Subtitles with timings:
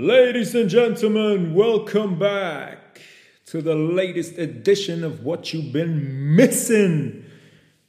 [0.00, 3.00] Ladies and gentlemen, welcome back
[3.46, 7.24] to the latest edition of What You've Been Missing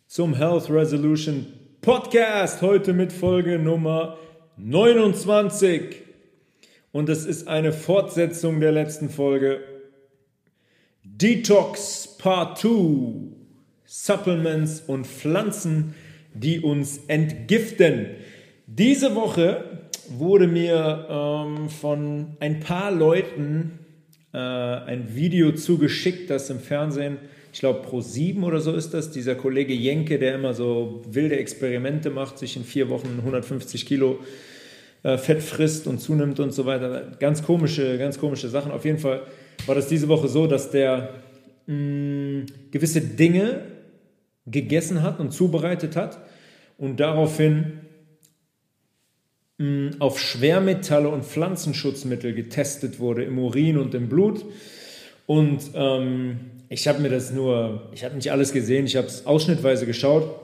[0.08, 1.46] zum Health Resolution
[1.82, 2.64] Podcast.
[2.64, 4.18] Heute mit Folge Nummer
[4.58, 5.98] 29.
[6.92, 9.60] Und es ist eine Fortsetzung der letzten Folge.
[11.04, 13.36] Detox Part 2.
[13.86, 15.94] Supplements und Pflanzen,
[16.34, 18.16] die uns entgiften.
[18.66, 19.79] Diese Woche
[20.10, 23.80] wurde mir ähm, von ein paar Leuten
[24.34, 27.18] äh, ein Video zugeschickt, das im Fernsehen,
[27.52, 31.38] ich glaube Pro 7 oder so ist das, dieser Kollege Jenke, der immer so wilde
[31.38, 34.20] Experimente macht, sich in vier Wochen 150 Kilo
[35.04, 37.12] äh, Fett frisst und zunimmt und so weiter.
[37.20, 38.72] Ganz komische, ganz komische Sachen.
[38.72, 39.24] Auf jeden Fall
[39.66, 41.16] war das diese Woche so, dass der
[41.68, 43.62] mh, mm, gewisse Dinge
[44.46, 46.20] gegessen hat und zubereitet hat
[46.78, 47.80] und daraufhin
[50.00, 54.46] auf Schwermetalle und Pflanzenschutzmittel getestet wurde im Urin und im Blut.
[55.26, 59.26] Und ähm, ich habe mir das nur, ich habe nicht alles gesehen, ich habe es
[59.26, 60.40] ausschnittweise geschaut.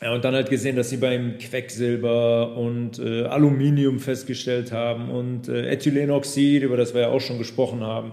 [0.00, 5.48] Ja, und dann halt gesehen, dass sie beim Quecksilber und äh, Aluminium festgestellt haben und
[5.48, 8.12] äh, Ethylenoxid, über das wir ja auch schon gesprochen haben.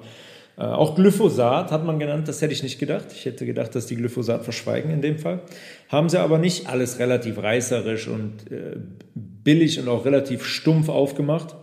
[0.57, 3.07] Äh, auch Glyphosat hat man genannt, das hätte ich nicht gedacht.
[3.11, 5.41] Ich hätte gedacht, dass die Glyphosat verschweigen in dem Fall.
[5.89, 8.77] Haben sie aber nicht, alles relativ reißerisch und äh,
[9.15, 11.55] billig und auch relativ stumpf aufgemacht.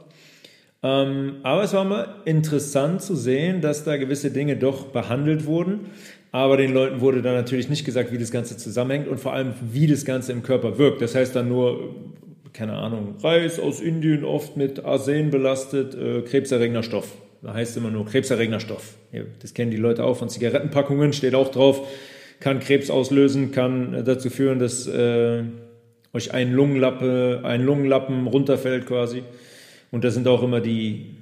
[0.83, 5.87] Ähm, aber es war mal interessant zu sehen, dass da gewisse Dinge doch behandelt wurden.
[6.33, 9.53] Aber den Leuten wurde dann natürlich nicht gesagt, wie das Ganze zusammenhängt und vor allem,
[9.73, 11.03] wie das Ganze im Körper wirkt.
[11.03, 11.95] Das heißt dann nur,
[12.53, 17.17] keine Ahnung, Reis aus Indien oft mit Arsen belastet, äh, krebserregender Stoff.
[17.43, 18.97] Da heißt immer nur krebserregender Stoff.
[19.41, 21.89] Das kennen die Leute auch von Zigarettenpackungen, steht auch drauf,
[22.39, 25.43] kann Krebs auslösen, kann dazu führen, dass äh,
[26.13, 29.23] euch ein Lungenlappe, ein Lungenlappen runterfällt quasi.
[29.91, 31.17] Und da sind auch immer die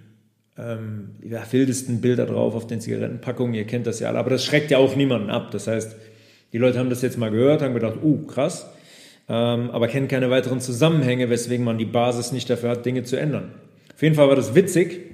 [0.59, 3.55] ähm, ja, wildesten Bilder drauf auf den Zigarettenpackungen.
[3.55, 4.19] Ihr kennt das ja alle.
[4.19, 5.51] Aber das schreckt ja auch niemanden ab.
[5.53, 5.97] Das heißt,
[6.53, 8.71] die Leute haben das jetzt mal gehört, haben gedacht, uh, krass,
[9.29, 13.17] ähm, aber kennen keine weiteren Zusammenhänge, weswegen man die Basis nicht dafür hat, Dinge zu
[13.17, 13.53] ändern.
[13.95, 15.08] Auf jeden Fall war das witzig.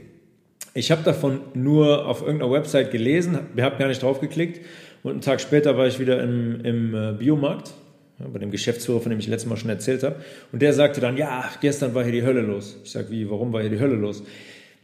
[0.75, 4.61] Ich habe davon nur auf irgendeiner Website gelesen, habe gar nicht drauf geklickt
[5.05, 7.73] und einen Tag später war ich wieder im, im äh, Biomarkt
[8.19, 10.17] bei dem Geschäftsführer, von dem ich letztes Mal schon erzählt habe.
[10.53, 12.77] Und der sagte dann, ja, gestern war hier die Hölle los.
[12.85, 14.23] Ich sage, wie, warum war hier die Hölle los?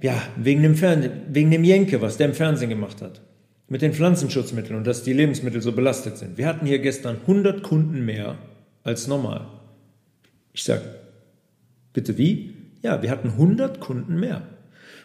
[0.00, 3.21] Ja, wegen dem, Fern wegen dem Jenke, was der im Fernsehen gemacht hat.
[3.69, 6.39] Mit den Pflanzenschutzmitteln und dass die Lebensmittel so belastet sind.
[6.39, 8.37] Wir hatten hier gestern 100 Kunden mehr
[8.83, 9.47] als normal.
[10.53, 10.83] Ich sage,
[11.93, 12.55] bitte wie?
[12.83, 14.43] Ja, wir hatten 100 Kunden mehr.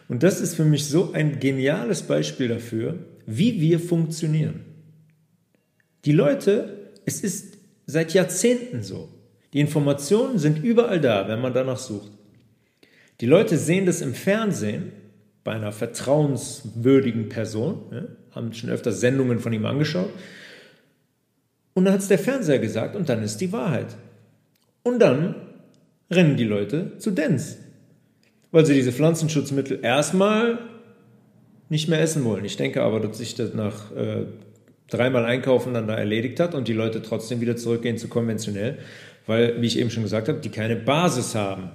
[0.08, 4.60] Und das ist für mich so ein geniales Beispiel dafür, wie wir funktionieren.
[6.04, 9.08] Die Leute, es ist seit Jahrzehnten so.
[9.52, 12.12] Die Informationen sind überall da, wenn man danach sucht.
[13.20, 14.92] Die Leute sehen das im Fernsehen
[15.42, 18.02] bei einer vertrauenswürdigen Person, ja,
[18.32, 20.10] haben schon öfter Sendungen von ihm angeschaut.
[21.72, 23.96] Und dann hat es der Fernseher gesagt und dann ist die Wahrheit.
[24.82, 25.34] Und dann
[26.10, 27.58] rennen die Leute zu Dens,
[28.56, 30.58] weil sie diese Pflanzenschutzmittel erstmal
[31.68, 32.42] nicht mehr essen wollen.
[32.46, 34.24] Ich denke aber, dass sich das nach äh,
[34.88, 38.78] dreimal einkaufen dann da erledigt hat und die Leute trotzdem wieder zurückgehen zu konventionell,
[39.26, 41.68] weil, wie ich eben schon gesagt habe, die keine Basis haben,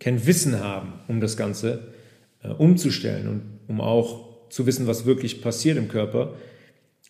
[0.00, 1.88] kein Wissen haben, um das Ganze
[2.42, 6.32] äh, umzustellen und um auch zu wissen, was wirklich passiert im Körper,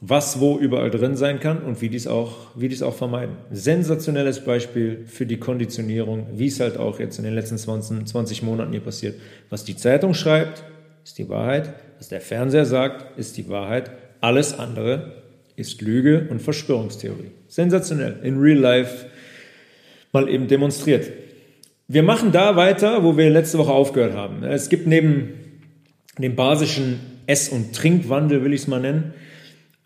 [0.00, 3.36] was wo überall drin sein kann und wie dies auch, wie dies auch vermeiden.
[3.50, 8.42] Sensationelles Beispiel für die Konditionierung, wie es halt auch jetzt in den letzten 20, 20
[8.44, 9.16] Monaten hier passiert.
[9.50, 10.62] Was die Zeitung schreibt,
[11.04, 11.75] ist die Wahrheit.
[11.98, 13.91] Was der Fernseher sagt, ist die Wahrheit.
[14.20, 15.22] Alles andere
[15.56, 17.32] ist Lüge und Verschwörungstheorie.
[17.48, 18.20] Sensationell.
[18.22, 19.06] In real life
[20.12, 21.10] mal eben demonstriert.
[21.88, 24.44] Wir machen da weiter, wo wir letzte Woche aufgehört haben.
[24.44, 25.31] Es gibt neben
[26.19, 29.14] dem basischen Ess- und Trinkwandel, will ich es mal nennen,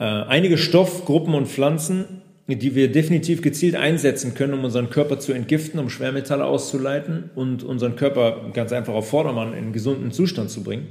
[0.02, 5.32] äh, einige Stoffgruppen und Pflanzen, die wir definitiv gezielt einsetzen können, um unseren Körper zu
[5.32, 10.64] entgiften, um Schwermetalle auszuleiten und unseren Körper ganz einfach auf Vordermann in gesunden Zustand zu
[10.64, 10.88] bringen.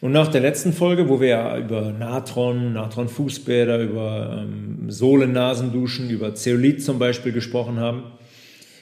[0.00, 6.36] Und nach der letzten Folge, wo wir ja über Natron, Natron-Fußbäder, über ähm, Sohlennasenduschen, über
[6.36, 8.04] Zeolit zum Beispiel gesprochen haben,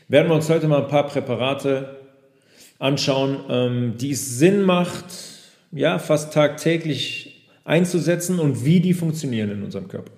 [0.09, 1.97] werden wir uns heute mal ein paar Präparate
[2.79, 5.07] anschauen, ähm, die es Sinn macht,
[5.73, 7.26] ja, fast tagtäglich
[7.67, 10.13] einzusetzen und wie die funktionieren in unserem Körper.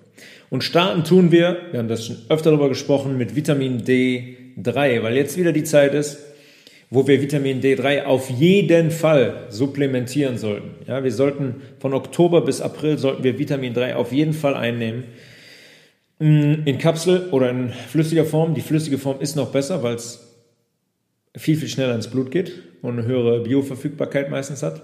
[0.49, 5.15] Und starten tun wir, wir haben das schon öfter darüber gesprochen, mit Vitamin D3, weil
[5.15, 6.19] jetzt wieder die Zeit ist,
[6.89, 10.69] wo wir Vitamin D3 auf jeden Fall supplementieren sollten.
[10.87, 15.03] Ja, wir sollten von Oktober bis April sollten wir Vitamin 3 auf jeden Fall einnehmen.
[16.17, 18.55] Mm, in Kapsel oder in flüssiger Form.
[18.55, 20.29] Die flüssige Form ist noch besser, weil es
[21.37, 24.81] viel, viel schneller ins Blut geht und eine höhere Bioverfügbarkeit meistens hat.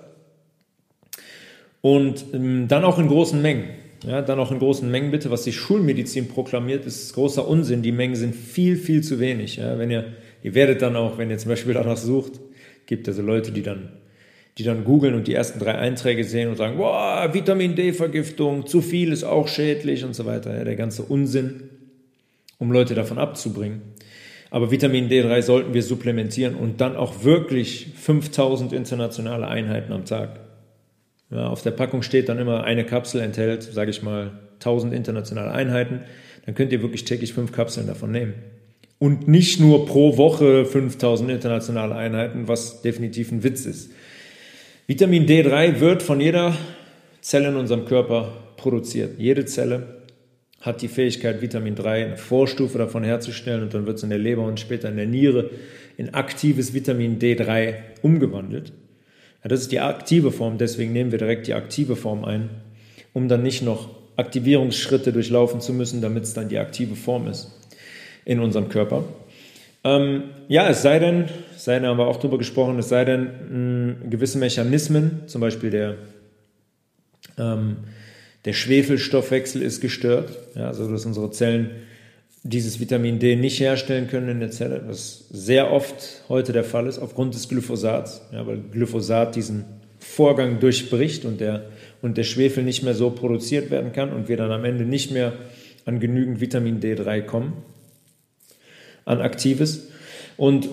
[1.86, 3.66] Und ähm, dann auch in großen Mengen.
[4.08, 5.30] Ja, dann auch in großen Mengen bitte.
[5.30, 7.84] Was die Schulmedizin proklamiert, ist großer Unsinn.
[7.84, 9.58] Die Mengen sind viel, viel zu wenig.
[9.58, 10.06] Ja, wenn ihr,
[10.42, 12.40] ihr werdet dann auch, wenn ihr zum Beispiel danach sucht,
[12.88, 13.90] gibt also Leute, die dann,
[14.58, 18.81] die dann googeln und die ersten drei Einträge sehen und sagen, boah, Vitamin D-Vergiftung, zu
[18.81, 20.58] viel ist auch schädlich und so weiter.
[20.58, 21.70] Ja, der ganze Unsinn,
[22.58, 23.84] um Leute davon abzubringen.
[24.50, 30.44] Aber Vitamin D3 sollten wir supplementieren und dann auch wirklich 5000 internationale Einheiten am Tag.
[31.31, 35.51] Ja, auf der Packung steht dann immer, eine Kapsel enthält, sage ich mal, 1000 internationale
[35.51, 36.01] Einheiten.
[36.45, 38.33] Dann könnt ihr wirklich täglich fünf Kapseln davon nehmen.
[39.00, 43.92] Und nicht nur pro Woche 5000 internationale Einheiten, was definitiv ein Witz ist.
[44.88, 46.56] Vitamin D3 wird von jeder
[47.22, 49.19] Zelle in unserem Körper produziert.
[49.19, 50.04] Jede Zelle
[50.62, 54.19] hat die Fähigkeit, Vitamin 3, eine Vorstufe davon herzustellen und dann wird es in der
[54.19, 55.50] Leber und später in der Niere
[55.98, 58.74] in aktives Vitamin D3 umgewandelt.
[59.45, 62.50] Ja, das ist die aktive Form, deswegen nehmen wir direkt die aktive Form ein,
[63.13, 67.51] um dann nicht noch Aktivierungsschritte durchlaufen zu müssen, damit es dann die aktive Form ist
[68.25, 69.03] in unserem Körper.
[69.83, 71.25] Ähm, ja, es sei denn,
[71.57, 75.69] sei denn, haben wir auch darüber gesprochen, es sei denn, mh, gewisse Mechanismen, zum Beispiel
[75.69, 75.95] der,
[77.38, 77.77] ähm,
[78.45, 81.69] der Schwefelstoffwechsel ist gestört, ja, also dass unsere Zellen
[82.47, 86.86] dieses Vitamin D nicht herstellen können in der Zelle, was sehr oft heute der Fall
[86.86, 89.65] ist, aufgrund des Glyphosats, ja, weil Glyphosat diesen
[89.97, 91.71] Vorgang durchbricht und der,
[92.03, 95.09] und der Schwefel nicht mehr so produziert werden kann und wir dann am Ende nicht
[95.09, 95.33] mehr
[95.86, 97.53] an genügend Vitamin D3 kommen,
[99.06, 99.88] an Aktives.
[100.38, 100.69] Und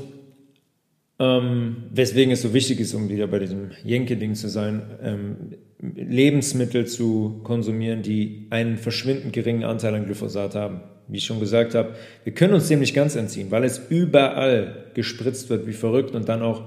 [1.18, 5.36] ähm, weswegen es so wichtig ist, um wieder bei diesem Jenke-Ding zu sein, ähm,
[5.80, 10.82] Lebensmittel zu konsumieren, die einen verschwindend geringen Anteil an Glyphosat haben
[11.12, 11.94] wie ich schon gesagt habe,
[12.24, 16.28] wir können uns dem nicht ganz entziehen, weil es überall gespritzt wird wie verrückt und
[16.28, 16.62] dann auch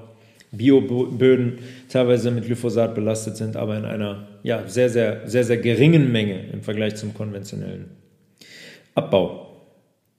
[0.51, 1.59] Bioböden
[1.89, 6.47] teilweise mit Glyphosat belastet sind, aber in einer ja, sehr, sehr, sehr, sehr geringen Menge
[6.53, 7.87] im Vergleich zum konventionellen
[8.93, 9.63] Abbau.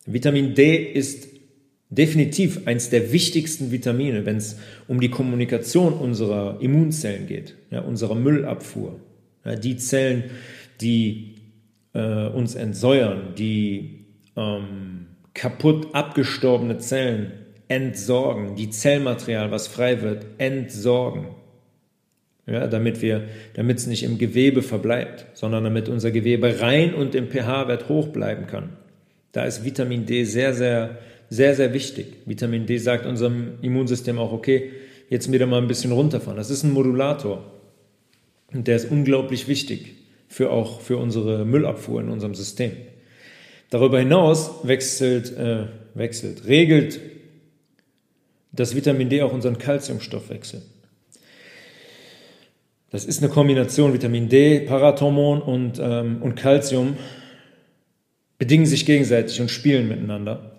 [0.06, 1.29] Vitamin D ist
[1.88, 4.58] definitiv eines der wichtigsten Vitamine, wenn es
[4.88, 9.00] um die Kommunikation unserer Immunzellen geht, ja, unserer Müllabfuhr.
[9.44, 10.25] Ja, die Zellen,
[10.81, 11.37] die
[11.94, 13.95] äh, uns entsäuern, die
[14.36, 17.32] ähm, kaputt abgestorbene Zellen
[17.68, 21.28] entsorgen, die Zellmaterial, was frei wird, entsorgen.
[22.46, 27.88] Ja, damit es nicht im Gewebe verbleibt, sondern damit unser Gewebe rein und im pH-Wert
[27.88, 28.76] hoch bleiben kann.
[29.32, 30.98] Da ist Vitamin D sehr, sehr,
[31.28, 32.18] sehr, sehr wichtig.
[32.24, 34.70] Vitamin D sagt unserem Immunsystem auch, okay,
[35.10, 36.36] jetzt wieder mal ein bisschen runterfahren.
[36.36, 37.44] Das ist ein Modulator.
[38.52, 39.96] Und der ist unglaublich wichtig
[40.28, 42.72] für auch für unsere Müllabfuhr in unserem System.
[43.70, 47.00] Darüber hinaus wechselt, äh, wechselt, regelt
[48.52, 50.62] das Vitamin D auch unseren Kalziumstoffwechsel.
[52.90, 56.96] Das ist eine Kombination Vitamin D, Parathormon und, ähm, und Calcium
[58.38, 60.52] bedingen sich gegenseitig und spielen miteinander.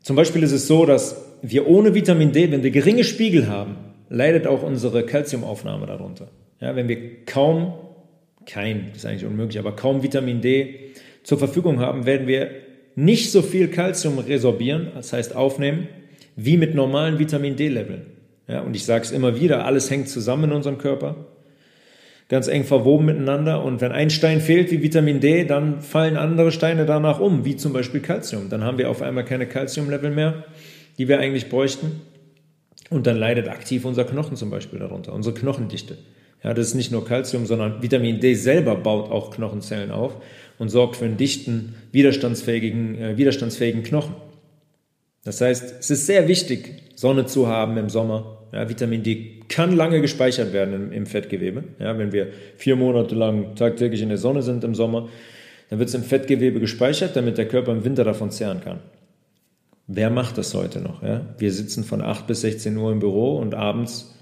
[0.00, 3.76] Zum Beispiel ist es so, dass wir ohne Vitamin D, wenn wir geringe Spiegel haben,
[4.08, 6.28] leidet auch unsere Calciumaufnahme darunter.
[6.60, 7.74] Ja, wenn wir kaum,
[8.46, 10.92] kein, das ist eigentlich unmöglich, aber kaum Vitamin D
[11.26, 12.50] zur Verfügung haben, werden wir
[12.94, 15.88] nicht so viel Kalzium resorbieren, das heißt aufnehmen,
[16.36, 18.06] wie mit normalen Vitamin D-Leveln.
[18.46, 21.16] Ja, und ich sage es immer wieder, alles hängt zusammen in unserem Körper,
[22.28, 23.64] ganz eng verwoben miteinander.
[23.64, 27.56] Und wenn ein Stein fehlt wie Vitamin D, dann fallen andere Steine danach um, wie
[27.56, 28.48] zum Beispiel Kalzium.
[28.48, 30.44] Dann haben wir auf einmal keine Kalziumlevel mehr,
[30.96, 32.02] die wir eigentlich bräuchten.
[32.88, 35.98] Und dann leidet aktiv unser Knochen zum Beispiel darunter, unsere Knochendichte.
[36.44, 40.18] Ja, das ist nicht nur Kalzium, sondern Vitamin D selber baut auch Knochenzellen auf
[40.58, 44.14] und sorgt für einen dichten, widerstandsfähigen, äh, widerstandsfähigen Knochen.
[45.24, 48.46] Das heißt, es ist sehr wichtig, Sonne zu haben im Sommer.
[48.52, 51.64] Ja, Vitamin D kann lange gespeichert werden im, im Fettgewebe.
[51.78, 55.08] Ja, wenn wir vier Monate lang tagtäglich in der Sonne sind im Sommer,
[55.68, 58.78] dann wird es im Fettgewebe gespeichert, damit der Körper im Winter davon zehren kann.
[59.88, 61.02] Wer macht das heute noch?
[61.02, 61.22] Ja?
[61.38, 64.14] Wir sitzen von 8 bis 16 Uhr im Büro und abends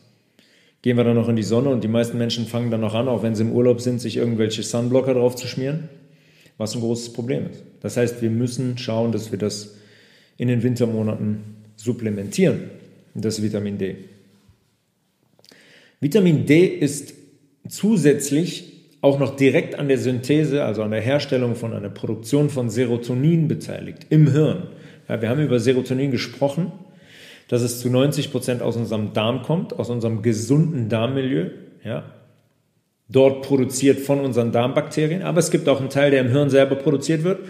[0.82, 3.08] gehen wir dann noch in die Sonne und die meisten Menschen fangen dann noch an,
[3.08, 5.88] auch wenn sie im Urlaub sind, sich irgendwelche Sunblocker drauf zu schmieren
[6.58, 7.62] was ein großes Problem ist.
[7.80, 9.76] Das heißt, wir müssen schauen, dass wir das
[10.36, 11.40] in den Wintermonaten
[11.76, 12.70] supplementieren,
[13.14, 13.96] das Vitamin D.
[16.00, 17.14] Vitamin D ist
[17.68, 22.70] zusätzlich auch noch direkt an der Synthese, also an der Herstellung von einer Produktion von
[22.70, 24.68] Serotonin beteiligt im Hirn.
[25.08, 26.72] Ja, wir haben über Serotonin gesprochen,
[27.48, 31.50] dass es zu 90 Prozent aus unserem Darm kommt, aus unserem gesunden Darmmilieu.
[31.84, 32.13] Ja,
[33.08, 36.76] dort produziert von unseren Darmbakterien, aber es gibt auch einen Teil, der im Hirn selber
[36.76, 37.40] produziert wird.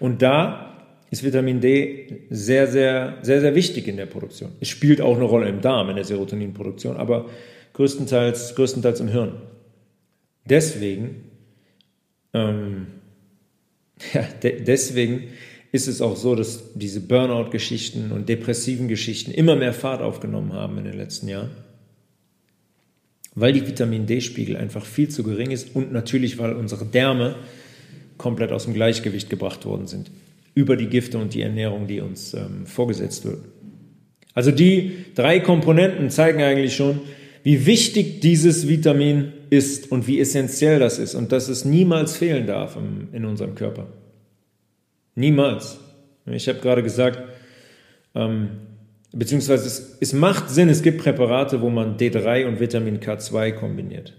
[0.00, 0.72] Und da
[1.10, 4.52] ist Vitamin D sehr, sehr, sehr, sehr wichtig in der Produktion.
[4.60, 7.26] Es spielt auch eine Rolle im Darm, in der Serotoninproduktion, aber
[7.74, 9.42] größtenteils, größtenteils im Hirn.
[10.48, 11.24] Deswegen,
[12.32, 12.86] ähm,
[14.14, 15.24] ja, de deswegen
[15.70, 20.78] ist es auch so, dass diese Burnout-Geschichten und depressiven Geschichten immer mehr Fahrt aufgenommen haben
[20.78, 21.50] in den letzten Jahren.
[23.34, 27.36] Weil die Vitamin D-Spiegel einfach viel zu gering ist und natürlich, weil unsere Därme
[28.18, 30.10] komplett aus dem Gleichgewicht gebracht worden sind.
[30.54, 33.40] Über die Gifte und die Ernährung, die uns ähm, vorgesetzt wird.
[34.34, 37.00] Also die drei Komponenten zeigen eigentlich schon,
[37.42, 42.46] wie wichtig dieses Vitamin ist und wie essentiell das ist und dass es niemals fehlen
[42.46, 43.88] darf im, in unserem Körper.
[45.14, 45.78] Niemals.
[46.26, 47.20] Ich habe gerade gesagt,
[48.14, 48.50] ähm,
[49.12, 54.14] beziehungsweise es, es macht Sinn, es gibt Präparate, wo man D3 und Vitamin K2 kombiniert.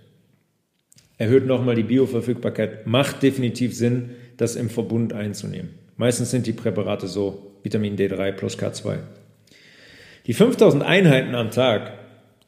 [1.18, 5.72] Erhöht nochmal die Bioverfügbarkeit, macht definitiv Sinn, das im Verbund einzunehmen.
[5.96, 8.98] Meistens sind die Präparate so, Vitamin D3 plus K2.
[10.26, 11.94] Die 5000 Einheiten am Tag,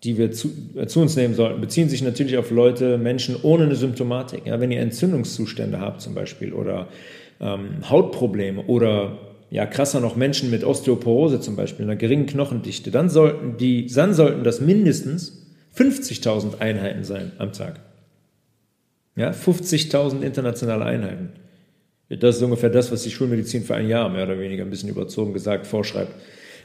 [0.03, 3.65] die wir zu, äh, zu, uns nehmen sollten, beziehen sich natürlich auf Leute, Menschen ohne
[3.65, 4.45] eine Symptomatik.
[4.45, 6.87] Ja, wenn ihr Entzündungszustände habt zum Beispiel oder
[7.39, 9.17] ähm, Hautprobleme oder
[9.49, 14.13] ja krasser noch Menschen mit Osteoporose zum Beispiel, einer geringen Knochendichte, dann sollten, die, dann
[14.13, 15.45] sollten das mindestens
[15.77, 17.79] 50.000 Einheiten sein am Tag.
[19.15, 21.29] Ja, 50.000 internationale Einheiten.
[22.09, 24.89] Das ist ungefähr das, was die Schulmedizin für ein Jahr mehr oder weniger ein bisschen
[24.89, 26.13] überzogen gesagt vorschreibt.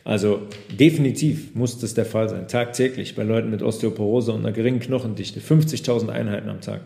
[0.05, 0.43] Also
[0.79, 5.41] definitiv muss das der Fall sein, tagtäglich bei Leuten mit Osteoporose und einer geringen Knochendichte.
[5.41, 6.81] 50.000 Einheiten am Tag.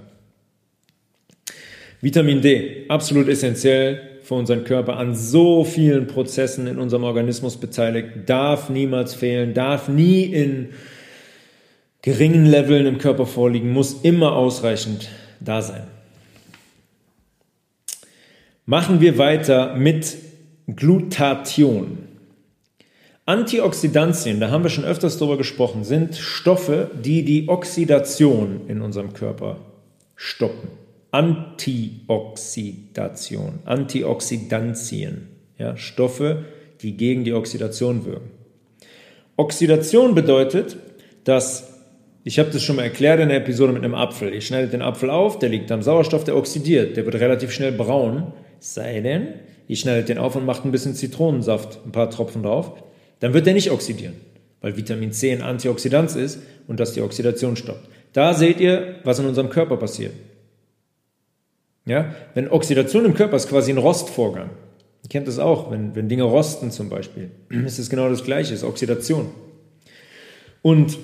[2.04, 8.11] Vitamin D, absolut essentiell für unseren Körper, an so vielen Prozessen in unserem Organismus beteiligt,
[8.26, 10.68] darf niemals fehlen, darf nie in
[12.02, 15.08] geringen Leveln im Körper vorliegen, muss immer ausreichend
[15.40, 15.84] da sein.
[18.66, 20.14] Machen wir weiter mit
[20.66, 22.00] Glutathion.
[23.25, 29.14] Antioxidantien, da haben wir schon öfters drüber gesprochen, sind Stoffe, die die Oxidation in unserem
[29.14, 29.56] Körper
[30.16, 30.83] stoppen.
[31.14, 36.47] Antioxidation, Antioxidantien, ja, Stoffe,
[36.83, 38.33] die gegen die Oxidation wirken.
[39.37, 40.76] Oxidation bedeutet,
[41.23, 41.85] dass,
[42.25, 44.83] ich habe das schon mal erklärt in der Episode mit einem Apfel, ihr schneidet den
[44.83, 49.35] Apfel auf, der liegt am Sauerstoff, der oxidiert, der wird relativ schnell braun, sei denn,
[49.68, 52.73] ihr schneidet den auf und macht ein bisschen Zitronensaft, ein paar Tropfen drauf,
[53.21, 54.16] dann wird der nicht oxidieren,
[54.61, 57.88] weil Vitamin C ein Antioxidant ist und das die Oxidation stoppt.
[58.12, 60.11] Da seht ihr, was in unserem Körper passiert.
[61.86, 62.14] Ja?
[62.34, 64.50] Wenn Oxidation im Körper ist quasi ein Rostvorgang.
[65.02, 68.54] Ihr kennt das auch, wenn, wenn Dinge rosten zum Beispiel, ist es genau das Gleiche,
[68.54, 69.26] ist Oxidation.
[70.62, 70.96] Und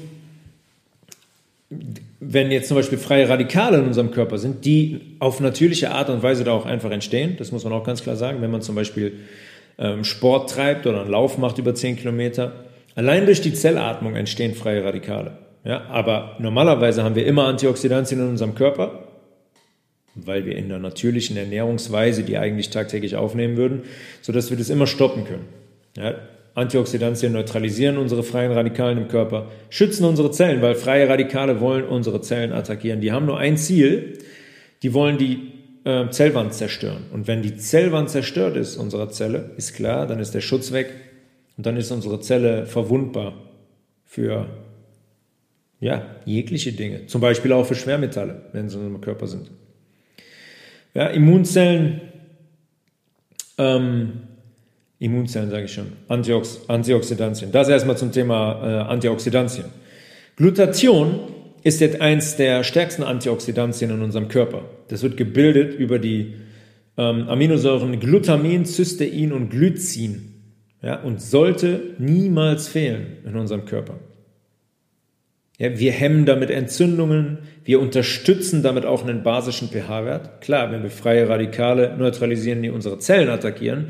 [2.18, 6.22] wenn jetzt zum Beispiel freie Radikale in unserem Körper sind, die auf natürliche Art und
[6.22, 8.75] Weise da auch einfach entstehen, das muss man auch ganz klar sagen, wenn man zum
[8.75, 9.20] Beispiel
[9.78, 12.52] ähm, Sport treibt oder einen Lauf macht über 10 Kilometer,
[12.94, 15.38] allein durch die Zellatmung entstehen freie Radikale.
[15.64, 19.10] Ja, aber normalerweise haben wir immer Antioxidantien in unserem Körper
[20.14, 23.83] weil wir in der natürlichen Ernährungsweise die eigentlich tagtäglich aufnehmen würden,
[24.23, 25.47] sodass wir das immer stoppen können.
[25.97, 26.14] Ja,
[26.55, 32.21] Antioxidantien neutralisieren unsere freien Radikalen im Körper, schützen unsere Zellen, weil freie Radikale wollen unsere
[32.21, 33.00] Zellen attackieren.
[33.00, 34.19] Die haben nur ein Ziel,
[34.83, 35.52] die wollen die
[35.85, 37.05] äh, Zellwand zerstören.
[37.12, 40.93] Und wenn die Zellwand zerstört ist, unserer Zelle, ist klar, dann ist der Schutz weg
[41.57, 43.35] und dann ist unsere Zelle verwundbar
[44.05, 44.49] für
[45.79, 49.50] ja, jegliche Dinge, zum Beispiel auch für Schwermetalle, wenn sie in unserem Körper sind.
[50.94, 52.00] Ja, Immunzellen,
[53.59, 54.12] ähm,
[54.99, 57.52] Immunzellen sage ich schon, Antiox Antioxidantien.
[57.52, 59.66] Das erstmal zum Thema äh, Antioxidantien.
[60.37, 61.20] Glutathion
[61.62, 64.62] ist jetzt eins der stärksten Antioxidantien in unserem Körper.
[64.88, 66.35] Das wird gebildet über die
[66.97, 70.26] ähm, Aminosäuren Glutamin, Cystein und Glycin.
[70.82, 73.99] Ja, und sollte niemals fehlen in unserem Körper.
[75.61, 80.40] Ja, wir hemmen damit Entzündungen, wir unterstützen damit auch einen basischen pH-Wert.
[80.40, 83.88] Klar, wenn wir freie Radikale neutralisieren, die unsere Zellen attackieren,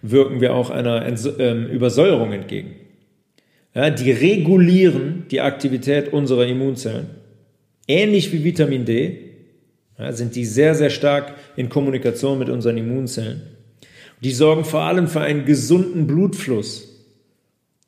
[0.00, 2.74] wirken wir auch einer Ents ähm, Übersäuerung entgegen.
[3.74, 7.08] Ja, die regulieren die Aktivität unserer Immunzellen.
[7.86, 9.18] Ähnlich wie Vitamin D
[9.98, 13.42] ja, sind die sehr, sehr stark in Kommunikation mit unseren Immunzellen.
[14.22, 16.86] Die sorgen vor allem für einen gesunden Blutfluss.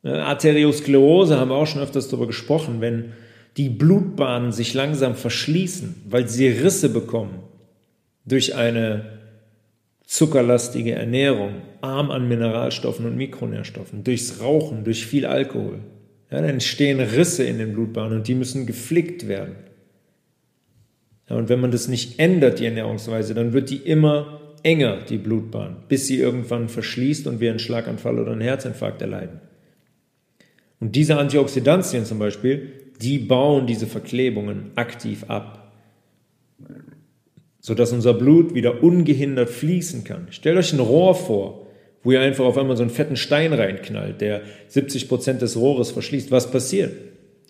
[0.02, 3.12] Arteriosklerose haben wir auch schon öfters darüber gesprochen, wenn
[3.56, 7.40] die Blutbahnen sich langsam verschließen, weil sie Risse bekommen
[8.24, 9.18] durch eine
[10.04, 15.80] zuckerlastige Ernährung, arm an Mineralstoffen und Mikronährstoffen, durchs Rauchen, durch viel Alkohol.
[16.30, 19.56] Ja, dann entstehen Risse in den Blutbahnen und die müssen geflickt werden.
[21.28, 25.18] Ja, und wenn man das nicht ändert, die Ernährungsweise, dann wird die immer enger, die
[25.18, 29.40] Blutbahn, bis sie irgendwann verschließt und wir einen Schlaganfall oder einen Herzinfarkt erleiden.
[30.78, 35.72] Und diese Antioxidantien zum Beispiel, die bauen diese Verklebungen aktiv ab,
[37.60, 40.28] sodass unser Blut wieder ungehindert fließen kann.
[40.30, 41.66] Stellt euch ein Rohr vor,
[42.02, 45.90] wo ihr einfach auf einmal so einen fetten Stein reinknallt, der 70 Prozent des Rohres
[45.90, 46.30] verschließt.
[46.30, 46.92] Was passiert?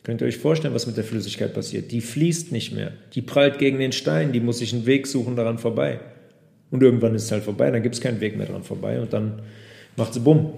[0.02, 1.92] Könnt ihr euch vorstellen, was mit der Flüssigkeit passiert?
[1.92, 2.92] Die fließt nicht mehr.
[3.14, 6.00] Die prallt gegen den Stein, die muss sich einen Weg suchen daran vorbei.
[6.70, 9.12] Und irgendwann ist es halt vorbei, dann gibt es keinen Weg mehr daran vorbei und
[9.12, 9.42] dann
[9.96, 10.52] macht es bumm.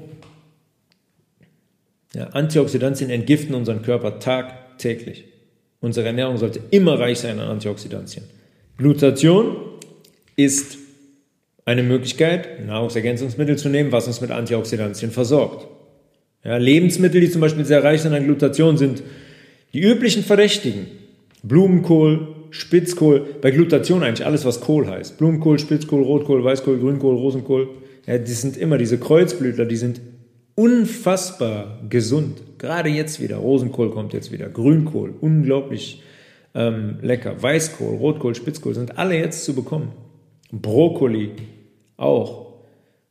[2.15, 4.19] Ja, Antioxidantien entgiften unseren Körper
[4.75, 5.25] tagtäglich.
[5.81, 8.25] Unsere Ernährung sollte immer reich sein an Antioxidantien.
[8.79, 9.57] Glutation
[10.37, 10.79] ist
[11.65, 15.69] eine Möglichkeit, Nahrungsergänzungsmittel zu nehmen, was uns mit Antioxidantien versorgt.
[16.45, 19.03] Ja, Lebensmittel, die zum Beispiel sehr reich sind an Glutation, sind
[19.73, 20.87] die üblichen Verdächtigen.
[21.43, 25.19] Blumenkohl, Spitzkohl, bei Glutation eigentlich alles, was Kohl heißt.
[25.19, 27.69] Blumenkohl, Spitzkohl, Rotkohl, Weißkohl, Grünkohl, Rosenkohl.
[28.07, 30.01] Ja, die sind immer diese Kreuzblütler, die sind
[30.55, 32.43] unfassbar gesund.
[32.65, 33.37] Gerade jetzt wieder.
[33.37, 34.49] Rosenkohl kommt jetzt wieder.
[34.49, 36.03] Grünkohl, unglaublich
[36.55, 37.43] ähm, lecker.
[37.43, 39.93] Weißkohl, Rotkohl, Spitzkohl sind alle jetzt zu bekommen.
[40.51, 41.33] Brokkoli
[41.99, 42.55] auch.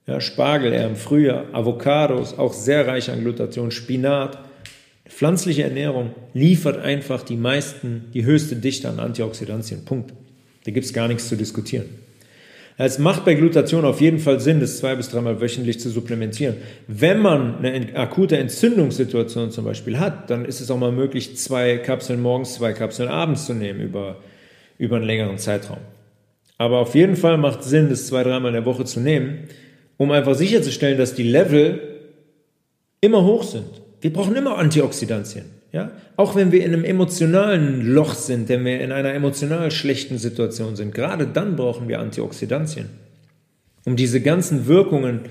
[0.07, 1.45] Ja, Spargel eher im Frühjahr.
[1.51, 3.69] Avocados, auch sehr reich an Glutation.
[3.69, 4.39] Spinat.
[5.07, 9.85] Pflanzliche Ernährung liefert einfach die meisten, die höchste Dichte an Antioxidantien.
[9.85, 10.15] Punkt.
[10.65, 11.85] Da gibt es gar nichts zu diskutieren.
[12.77, 16.55] Es macht bei Glutation auf jeden Fall Sinn, das zwei bis dreimal wöchentlich zu supplementieren.
[16.87, 21.77] Wenn man eine akute Entzündungssituation zum Beispiel hat, dann ist es auch mal möglich, zwei
[21.77, 24.17] Kapseln morgens, zwei Kapseln abends zu nehmen über,
[24.79, 25.77] über einen längeren Zeitraum.
[26.57, 29.47] Aber auf jeden Fall macht es Sinn, das zwei, dreimal in der Woche zu nehmen,
[29.97, 31.79] um einfach sicherzustellen, dass die Level
[33.01, 33.67] immer hoch sind.
[34.01, 35.45] Wir brauchen immer Antioxidantien.
[35.73, 35.91] Ja?
[36.15, 40.75] Auch wenn wir in einem emotionalen Loch sind, wenn wir in einer emotional schlechten Situation
[40.75, 42.85] sind, gerade dann brauchen wir Antioxidantien.
[43.83, 45.21] Um diese ganzen Wirkungen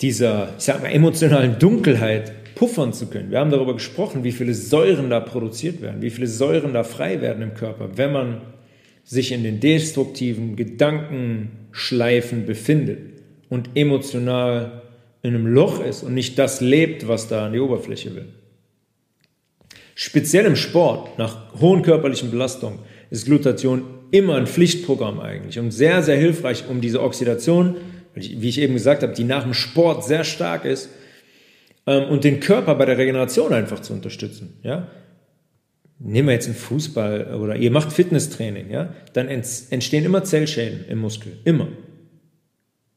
[0.00, 3.30] dieser, ich sag mal, emotionalen Dunkelheit puffern zu können.
[3.30, 7.20] Wir haben darüber gesprochen, wie viele Säuren da produziert werden, wie viele Säuren da frei
[7.20, 8.40] werden im Körper, wenn man
[9.04, 12.98] sich in den destruktiven Gedankenschleifen befindet
[13.48, 14.82] und emotional
[15.22, 18.28] in einem Loch ist und nicht das lebt, was da an die Oberfläche will.
[19.94, 26.02] Speziell im Sport, nach hohen körperlichen Belastungen, ist Glutation immer ein Pflichtprogramm eigentlich und sehr,
[26.02, 27.76] sehr hilfreich, um diese Oxidation,
[28.14, 30.90] wie ich eben gesagt habe, die nach dem Sport sehr stark ist,
[31.86, 34.58] ähm, und den Körper bei der Regeneration einfach zu unterstützen.
[34.62, 34.88] Ja?
[35.98, 38.94] Nehmen wir jetzt einen Fußball oder ihr macht Fitnesstraining, ja?
[39.12, 41.32] dann entstehen immer Zellschäden im Muskel.
[41.44, 41.68] Immer.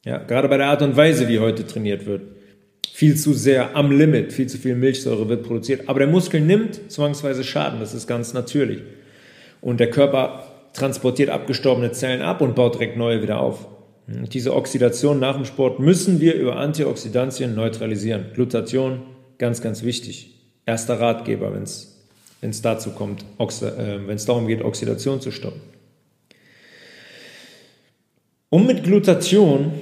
[0.06, 2.22] Ja, gerade bei der Art und Weise, wie heute trainiert wird.
[2.94, 5.88] Viel zu sehr am Limit, viel zu viel Milchsäure wird produziert.
[5.88, 8.82] Aber der Muskel nimmt zwangsweise Schaden, das ist ganz natürlich.
[9.62, 10.44] Und der Körper
[10.74, 13.68] transportiert abgestorbene Zellen ab und baut direkt neue wieder auf.
[14.08, 18.26] Und diese Oxidation nach dem Sport müssen wir über Antioxidantien neutralisieren.
[18.34, 19.02] Glutation,
[19.38, 20.36] ganz, ganz wichtig.
[20.66, 25.62] Erster Ratgeber, wenn es dazu kommt, äh, wenn es darum geht, Oxidation zu stoppen.
[28.50, 29.74] Um mit Glutation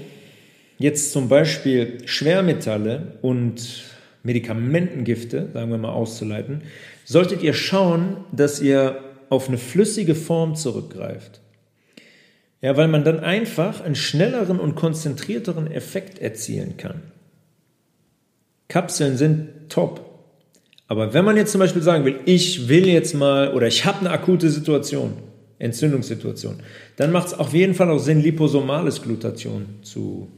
[0.78, 3.84] jetzt zum Beispiel Schwermetalle und
[4.24, 6.62] Medikamentengifte, sagen wir mal, auszuleiten,
[7.06, 11.42] solltet ihr schauen, dass ihr auf eine flüssige Form zurückgreift.
[12.62, 17.02] Ja, weil man dann einfach einen schnelleren und konzentrierteren Effekt erzielen kann.
[18.70, 20.10] Kapseln sind top.
[20.88, 24.00] Aber wenn man jetzt zum Beispiel sagen will, ich will jetzt mal oder ich habe
[24.00, 25.14] eine akute Situation,
[25.60, 26.62] Entzündungssituation,
[26.96, 30.32] dann macht es auf jeden Fall auch Sinn, liposomales Glutation zu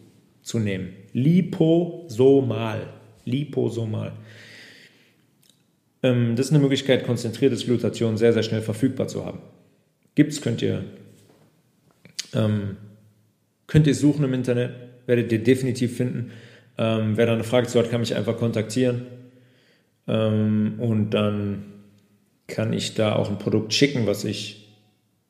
[0.46, 0.94] zu nehmen.
[1.12, 2.88] Liposomal.
[3.26, 4.14] Liposomal.
[6.04, 9.40] Ähm, das ist eine Möglichkeit, konzentriertes Glutation sehr, sehr schnell verfügbar zu haben.
[10.14, 10.84] Gibt's, könnt ihr,
[12.36, 12.78] ähm,
[13.66, 14.76] könnt ihr suchen im Internet,
[15.08, 16.32] werdet ihr definitiv finden.
[16.78, 19.08] Ähm, wer da eine Frage zu hat, kann mich einfach kontaktieren.
[20.08, 21.66] Ähm, und dann
[22.46, 24.78] kann ich da auch ein Produkt schicken, was ich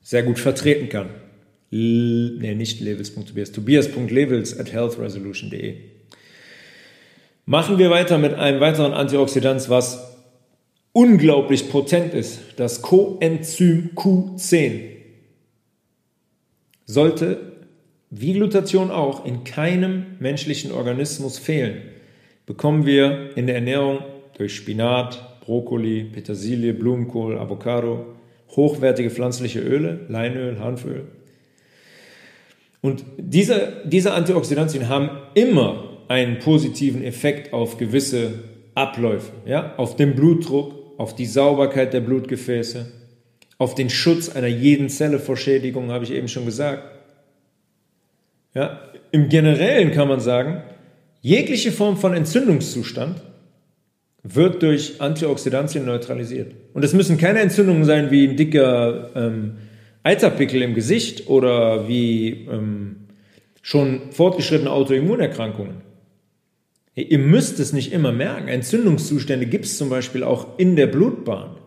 [0.01, 1.07] sehr gut vertreten kann
[1.71, 5.75] nee, nicht levels.tobias, tobias.levels at healthresolution.de.
[7.45, 10.15] Machen wir weiter mit einem weiteren Antioxidant, was
[10.93, 14.95] unglaublich potent ist, das Coenzym Q10.
[16.85, 17.57] Sollte,
[18.09, 21.81] wie Glutation auch, in keinem menschlichen Organismus fehlen,
[22.45, 23.99] bekommen wir in der Ernährung
[24.37, 28.15] durch Spinat, Brokkoli, Petersilie, Blumenkohl, Avocado,
[28.55, 31.07] hochwertige pflanzliche Öle, Leinöl, Hanföl,
[32.85, 38.43] und diese, diese Antioxidantien haben immer einen positiven Effekt auf gewisse
[38.75, 39.73] Abläufe, ja?
[39.77, 42.85] auf den Blutdruck, auf die Sauberkeit der Blutgefäße,
[43.57, 46.83] auf den Schutz einer jeden Zelle vor Schädigung, habe ich eben schon gesagt.
[48.53, 48.79] Ja,
[49.11, 50.61] Im Generellen kann man sagen,
[51.21, 53.19] jegliche Form von Entzündungszustand
[54.21, 56.53] wird durch Antioxidantien neutralisiert.
[56.75, 59.57] Und es müssen keine Entzündungen sein wie ein dicker ähm,
[60.05, 63.07] Eiterpickel im Gesicht oder wie ähm,
[63.63, 65.81] schon fortgeschrittene Autoimmunerkrankungen.
[66.93, 68.47] Ihr müsst es nicht immer merken.
[68.47, 71.57] Entzündungszustände gibt es zum Beispiel auch in der Blutbahn.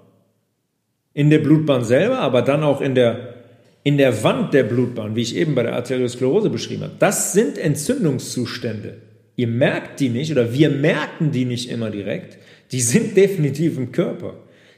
[1.14, 3.34] In der Blutbahn selber, aber dann auch in der,
[3.82, 6.94] in der Wand der Blutbahn, wie ich eben bei der Arteriosklerose beschrieben habe.
[7.00, 8.98] Das sind Entzündungszustände.
[9.34, 12.38] Ihr merkt die nicht oder wir merken die nicht immer direkt.
[12.70, 14.34] Die sind definitiv im Körper.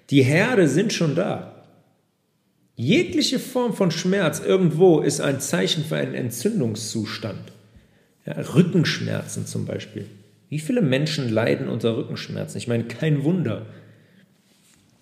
[0.08, 1.59] Die Herde sind schon da.
[2.82, 7.52] Jegliche Form von Schmerz irgendwo ist ein Zeichen für einen Entzündungszustand.
[8.24, 10.06] Ja, Rückenschmerzen zum Beispiel.
[10.48, 12.56] Wie viele Menschen leiden unter Rückenschmerzen?
[12.56, 13.66] Ich meine, kein Wunder,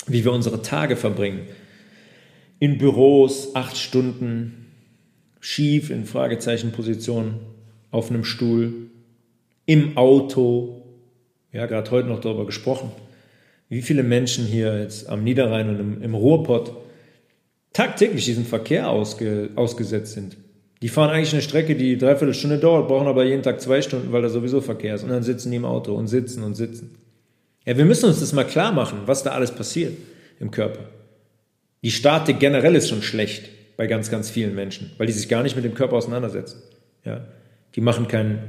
[0.09, 1.43] wie wir unsere Tage verbringen.
[2.59, 4.67] In Büros acht Stunden,
[5.38, 7.35] schief in Fragezeichenposition,
[7.93, 8.91] auf einem Stuhl,
[9.67, 10.83] im Auto.
[11.53, 12.91] Ja, gerade heute noch darüber gesprochen.
[13.69, 16.88] Wie viele Menschen hier jetzt am Niederrhein und im, im Ruhrpott
[17.79, 20.37] tagtäglich diesem Verkehr ausge, ausgesetzt sind.
[20.83, 24.11] Die fahren eigentlich eine Strecke, die dreiviertel Stunde dauert, brauchen aber jeden Tag zwei Stunden,
[24.11, 25.05] weil da sowieso Verkehr ist.
[25.05, 26.97] Und dann sitzen die im Auto und sitzen und sitzen.
[27.64, 29.97] Ja, wir müssen uns das mal klar machen, was da alles passiert
[30.41, 30.81] im Körper.
[31.85, 35.45] Die Statik generell ist schon schlecht bei ganz, ganz vielen Menschen, weil die sich gar
[35.45, 36.61] nicht mit dem Körper auseinandersetzen.
[37.05, 37.27] Ja,
[37.77, 38.41] die machen kein,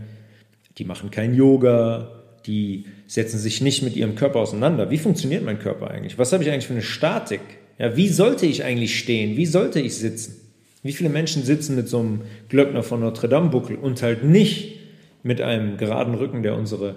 [0.79, 4.89] die machen kein Yoga, die setzen sich nicht mit ihrem Körper auseinander.
[4.89, 6.17] Wie funktioniert mein Körper eigentlich?
[6.17, 7.41] Was habe ich eigentlich für eine Statik?
[7.79, 9.37] Ja, wie sollte ich eigentlich stehen?
[9.37, 10.35] Wie sollte ich sitzen?
[10.83, 14.77] Wie viele Menschen sitzen mit so einem Glöckner von Notre Dame Buckel und halt nicht
[15.23, 16.95] mit einem geraden Rücken, der unsere,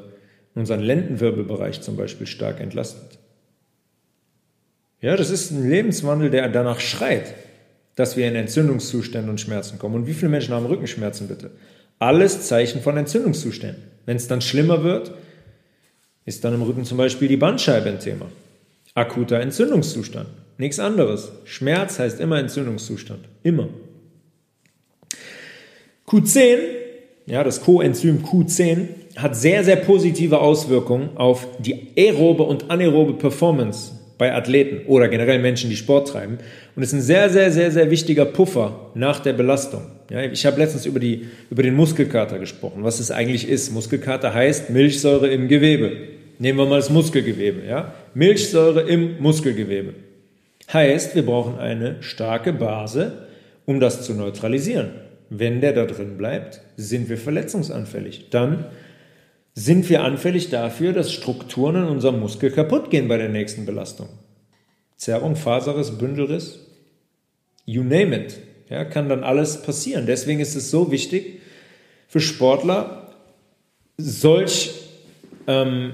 [0.54, 3.18] unseren Lendenwirbelbereich zum Beispiel stark entlastet?
[5.00, 7.34] Ja, das ist ein Lebenswandel, der danach schreit,
[7.94, 9.94] dass wir in Entzündungszustände und Schmerzen kommen.
[9.94, 11.50] Und wie viele Menschen haben Rückenschmerzen bitte?
[11.98, 13.84] Alles Zeichen von Entzündungszuständen.
[14.06, 15.12] Wenn es dann schlimmer wird,
[16.24, 18.26] ist dann im Rücken zum Beispiel die Bandscheibe ein Thema.
[18.94, 20.28] Akuter Entzündungszustand.
[20.62, 21.32] Nichts anderes.
[21.44, 23.24] Schmerz heißt immer Entzündungszustand.
[23.42, 23.68] Immer.
[26.06, 26.58] Q10,
[27.26, 33.90] ja, das Coenzym Q10, hat sehr, sehr positive Auswirkungen auf die aerobe und anaerobe Performance
[34.18, 36.38] bei Athleten oder generell Menschen, die Sport treiben.
[36.76, 39.82] Und ist ein sehr, sehr, sehr, sehr wichtiger Puffer nach der Belastung.
[40.10, 43.72] Ja, ich habe letztens über, die, über den Muskelkater gesprochen, was es eigentlich ist.
[43.72, 45.90] Muskelkater heißt Milchsäure im Gewebe.
[46.38, 47.66] Nehmen wir mal das Muskelgewebe.
[47.66, 47.94] Ja?
[48.14, 49.94] Milchsäure im Muskelgewebe.
[50.72, 53.28] Heißt, wir brauchen eine starke Base,
[53.66, 54.90] um das zu neutralisieren.
[55.28, 58.30] Wenn der da drin bleibt, sind wir verletzungsanfällig.
[58.30, 58.66] Dann
[59.54, 64.08] sind wir anfällig dafür, dass Strukturen in unserem Muskel kaputt gehen bei der nächsten Belastung.
[64.96, 66.60] Zerrung, Faserriss, Bündelriss,
[67.66, 68.38] you name it.
[68.70, 70.06] Ja, kann dann alles passieren.
[70.06, 71.40] Deswegen ist es so wichtig
[72.08, 73.12] für Sportler,
[73.98, 74.72] solch
[75.46, 75.92] ähm,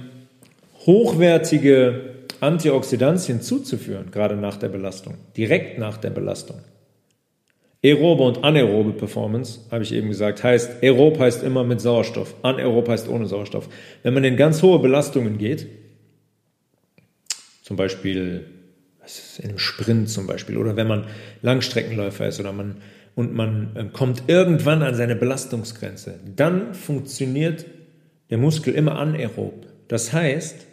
[0.86, 6.60] hochwertige Antioxidantien zuzuführen, gerade nach der Belastung, direkt nach der Belastung.
[7.82, 12.88] Aerobe und anaerobe Performance, habe ich eben gesagt, heißt, aerob heißt immer mit Sauerstoff, anaerob
[12.88, 13.68] heißt ohne Sauerstoff.
[14.02, 15.68] Wenn man in ganz hohe Belastungen geht,
[17.62, 18.46] zum Beispiel
[19.38, 21.04] in einem Sprint zum Beispiel, oder wenn man
[21.42, 22.78] Langstreckenläufer ist oder man,
[23.14, 27.64] und man ähm, kommt irgendwann an seine Belastungsgrenze, dann funktioniert
[28.30, 29.66] der Muskel immer anaerob.
[29.88, 30.67] Das heißt,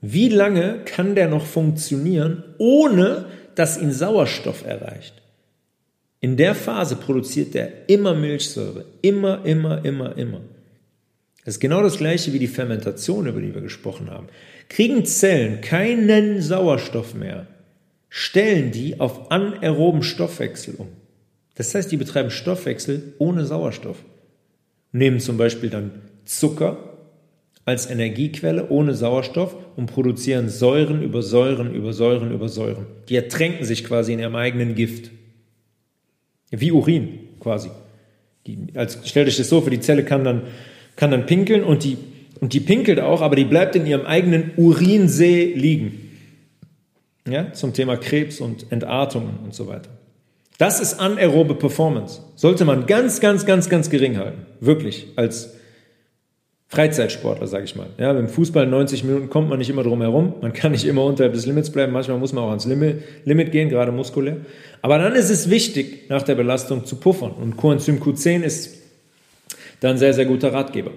[0.00, 5.14] wie lange kann der noch funktionieren, ohne dass ihn Sauerstoff erreicht?
[6.20, 8.84] In der Phase produziert er immer Milchsäure.
[9.02, 10.40] Immer, immer, immer, immer.
[11.44, 14.28] Das ist genau das gleiche wie die Fermentation, über die wir gesprochen haben.
[14.68, 17.46] Kriegen Zellen keinen Sauerstoff mehr,
[18.08, 20.88] stellen die auf anaeroben Stoffwechsel um.
[21.54, 23.96] Das heißt, die betreiben Stoffwechsel ohne Sauerstoff.
[24.92, 26.97] Nehmen zum Beispiel dann Zucker
[27.68, 32.86] als Energiequelle ohne Sauerstoff und produzieren Säuren über Säuren über Säuren über Säuren.
[33.10, 35.10] Die ertränken sich quasi in ihrem eigenen Gift.
[36.50, 37.68] Wie Urin quasi.
[38.46, 40.44] Die, als, stellt euch das so vor, die Zelle kann dann,
[40.96, 41.98] kann dann pinkeln und die,
[42.40, 46.08] und die pinkelt auch, aber die bleibt in ihrem eigenen Urinsee liegen.
[47.28, 49.90] Ja, zum Thema Krebs und Entartungen und so weiter.
[50.56, 52.22] Das ist anaerobe Performance.
[52.34, 54.46] Sollte man ganz, ganz, ganz, ganz gering halten.
[54.60, 55.08] Wirklich.
[55.16, 55.57] Als
[56.70, 57.86] Freizeitsportler, sage ich mal.
[57.96, 60.34] Ja, beim Fußball 90 Minuten kommt man nicht immer drum herum.
[60.42, 61.92] Man kann nicht immer unterhalb des Limits bleiben.
[61.92, 64.36] Manchmal muss man auch ans Limit, Limit gehen, gerade muskulär.
[64.82, 67.32] Aber dann ist es wichtig, nach der Belastung zu puffern.
[67.32, 68.76] Und Coenzym Q10 ist
[69.80, 70.90] dann sehr, sehr guter Ratgeber.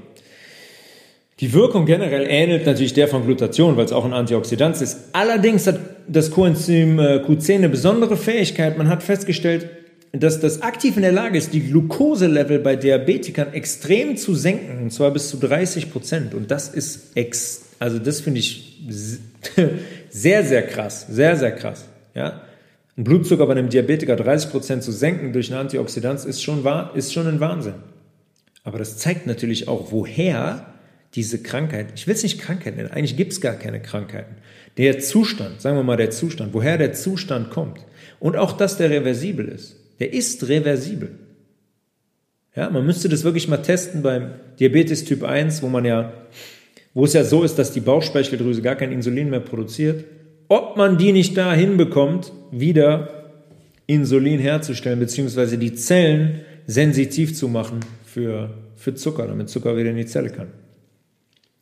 [1.39, 5.09] Die Wirkung generell ähnelt natürlich der von Glutathion, weil es auch ein Antioxidant ist.
[5.13, 8.77] Allerdings hat das Coenzym äh, Q10 eine besondere Fähigkeit.
[8.77, 9.69] Man hat festgestellt,
[10.13, 14.91] dass das aktiv in der Lage ist, die Glukoselevel bei Diabetikern extrem zu senken, und
[14.91, 16.33] zwar bis zu 30 Prozent.
[16.33, 18.81] Und das ist ex, also das finde ich
[20.09, 21.85] sehr, sehr krass, sehr, sehr krass.
[22.13, 22.41] Ja,
[22.97, 27.13] ein Blutzucker bei einem Diabetiker 30 Prozent zu senken durch eine Antioxidanz ist schon, ist
[27.13, 27.75] schon ein Wahnsinn.
[28.63, 30.65] Aber das zeigt natürlich auch, woher
[31.15, 34.35] diese Krankheit, ich will es nicht Krankheit nennen, eigentlich gibt es gar keine Krankheiten.
[34.77, 37.79] Der Zustand, sagen wir mal der Zustand, woher der Zustand kommt.
[38.19, 39.80] Und auch, dass der reversibel ist.
[40.01, 41.11] Der ist reversibel.
[42.55, 46.11] Ja, man müsste das wirklich mal testen beim Diabetes Typ 1, wo man ja,
[46.95, 50.03] wo es ja so ist, dass die Bauchspeicheldrüse gar kein Insulin mehr produziert,
[50.47, 53.31] ob man die nicht da hinbekommt, wieder
[53.85, 59.97] Insulin herzustellen, beziehungsweise die Zellen sensitiv zu machen für, für Zucker, damit Zucker wieder in
[59.97, 60.47] die Zelle kann.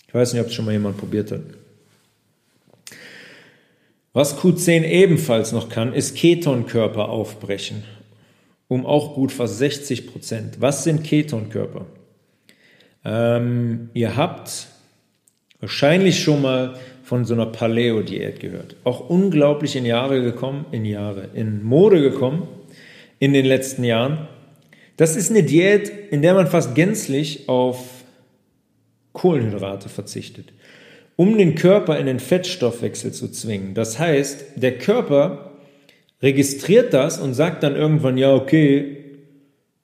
[0.08, 1.42] Ich weiß nicht, ob es schon mal jemand probiert hat.
[4.14, 7.84] Was Q10 ebenfalls noch kann, ist Ketonkörper aufbrechen.
[8.70, 10.62] Um auch gut fast 60 Prozent.
[10.62, 11.86] Was sind Ketonkörper?
[13.04, 14.68] Ähm, ihr habt
[15.60, 18.78] wahrscheinlich schon mal von so einer Paleo-Diät gehört.
[18.86, 22.48] Auch unglaublich in Jahre gekommen, in Jahre, in Mode gekommen
[23.20, 24.30] in den letzten Jahren.
[24.96, 28.06] Das ist eine Diät, in der man fast gänzlich auf
[29.12, 30.54] Kohlenhydrate verzichtet
[31.20, 33.74] um den Körper in den Fettstoffwechsel zu zwingen.
[33.74, 35.49] Das heißt, der Körper
[36.22, 38.98] registriert das und sagt dann irgendwann, ja, okay,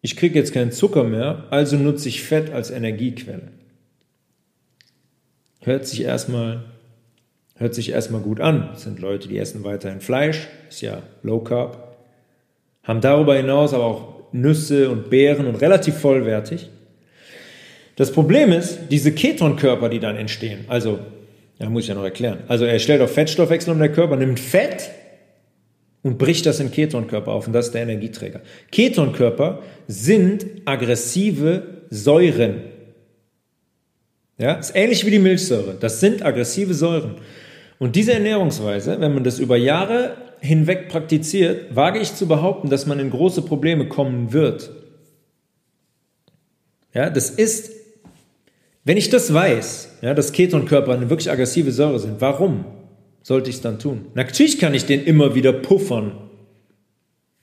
[0.02, 3.50] ich kriege jetzt keinen Zucker mehr, also nutze ich Fett als Energiequelle.
[5.62, 6.66] Hört sich erstmal
[7.58, 8.70] hört sich erstmal gut an.
[8.74, 11.96] Das sind Leute, die essen weiterhin Fleisch, ist ja Low Carb,
[12.84, 16.70] haben darüber hinaus aber auch Nüsse und Beeren und relativ vollwertig.
[17.96, 21.00] Das Problem ist, diese Ketonkörper, die dann entstehen, also
[21.58, 22.40] ja, muss ich ja noch erklären.
[22.50, 24.92] Also er stellt auf Fettstoffwechsel um der Körper, nimmt Fett
[26.06, 28.42] und bricht das in Ketonkörper auf und das ist der Energieträger.
[28.72, 32.62] Ketonkörper sind aggressive Säuren.
[34.38, 35.76] Ja, ist ähnlich wie die Milchsäure.
[35.80, 37.16] Das sind aggressive Säuren.
[37.80, 42.86] Und diese Ernährungsweise, wenn man das über Jahre hinweg praktiziert, wage ich zu behaupten, dass
[42.86, 44.70] man in große Probleme kommen wird.
[46.94, 47.72] Ja, das ist
[48.84, 52.66] wenn ich das weiß, ja, dass Ketonkörper eine wirklich aggressive Säure sind, warum
[53.26, 54.06] sollte ich es dann tun?
[54.14, 56.12] Natürlich kann ich den immer wieder puffern.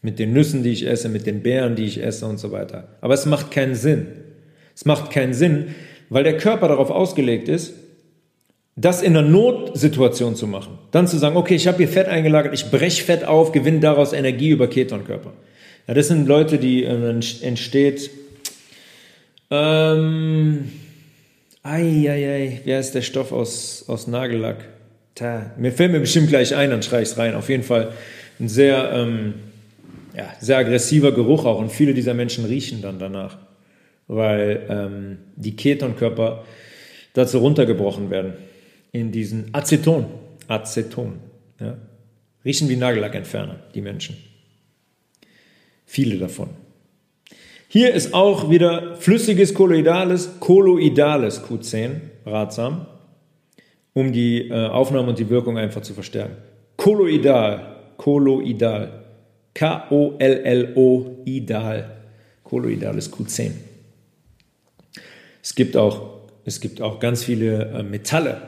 [0.00, 2.96] Mit den Nüssen, die ich esse, mit den Beeren, die ich esse und so weiter.
[3.00, 4.06] Aber es macht keinen Sinn.
[4.76, 5.74] Es macht keinen Sinn,
[6.08, 7.74] weil der Körper darauf ausgelegt ist,
[8.76, 10.78] das in einer Notsituation zu machen.
[10.92, 14.12] Dann zu sagen, okay, ich habe hier Fett eingelagert, ich breche Fett auf, gewinne daraus
[14.12, 15.32] Energie über Ketonkörper.
[15.88, 18.08] Ja, das sind Leute, die äh, entsteht,
[19.50, 20.70] ähm,
[21.64, 24.71] Eieiei, wie heißt der Stoff aus, aus Nagellack?
[25.22, 27.34] Da, mir fällt mir bestimmt gleich ein, dann schreie ich es rein.
[27.34, 27.92] Auf jeden Fall
[28.40, 29.34] ein sehr, ähm,
[30.16, 33.38] ja, sehr aggressiver Geruch auch und viele dieser Menschen riechen dann danach,
[34.08, 36.44] weil ähm, die Ketonkörper
[37.14, 38.32] dazu runtergebrochen werden
[38.90, 40.06] in diesen Aceton.
[40.48, 41.20] Aceton.
[41.60, 41.76] Ja.
[42.44, 44.16] Riechen wie Nagellackentferner, die Menschen.
[45.86, 46.48] Viele davon.
[47.68, 52.86] Hier ist auch wieder flüssiges kolloidales, kolloidales Q10 ratsam,
[53.94, 56.36] um die äh, Aufnahme und die Wirkung einfach zu verstärken.
[56.76, 59.04] Kolloidal, kolloidal,
[59.54, 60.70] K-O-L-L-O-idal,
[62.42, 63.50] kolloidales Q10.
[65.42, 68.40] Es gibt auch, es gibt auch ganz viele äh, Metalle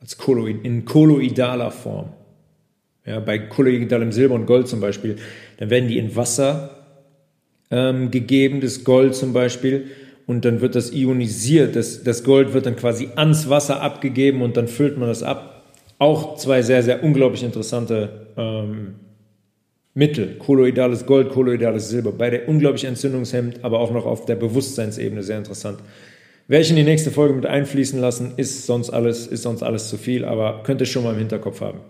[0.00, 2.10] als Kolloid, in kolloidaler Form.
[3.04, 5.16] Ja, bei kolloidalem Silber und Gold zum Beispiel,
[5.58, 6.86] dann werden die in Wasser
[7.70, 9.90] ähm, gegeben, das Gold zum Beispiel,
[10.26, 11.76] und dann wird das ionisiert.
[11.76, 15.64] Das, das Gold wird dann quasi ans Wasser abgegeben und dann füllt man das ab.
[15.98, 18.96] Auch zwei sehr, sehr unglaublich interessante ähm,
[19.94, 20.36] Mittel.
[20.38, 22.12] Kolloidales Gold, kolloidales Silber.
[22.12, 25.78] Beide unglaublich entzündungshemmend, aber auch noch auf der Bewusstseinsebene sehr interessant.
[26.48, 29.88] Werde ich in die nächste Folge mit einfließen lassen, ist sonst alles, ist sonst alles
[29.88, 31.80] zu viel, aber könnte schon mal im Hinterkopf haben.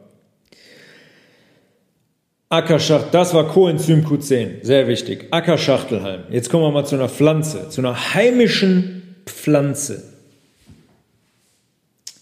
[2.48, 5.26] Ackerschacht, das war Coenzym Q10, sehr wichtig.
[5.32, 6.22] Ackerschachtelhalm.
[6.30, 10.04] Jetzt kommen wir mal zu einer Pflanze, zu einer heimischen Pflanze,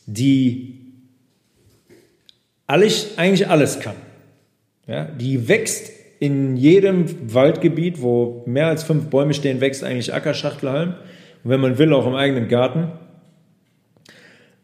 [0.06, 0.78] die
[2.66, 3.96] alles, eigentlich alles kann.
[4.86, 10.94] Ja, die wächst in jedem Waldgebiet, wo mehr als fünf Bäume stehen, wächst eigentlich Ackerschachtelhalm.
[11.42, 12.92] Und wenn man will, auch im eigenen Garten.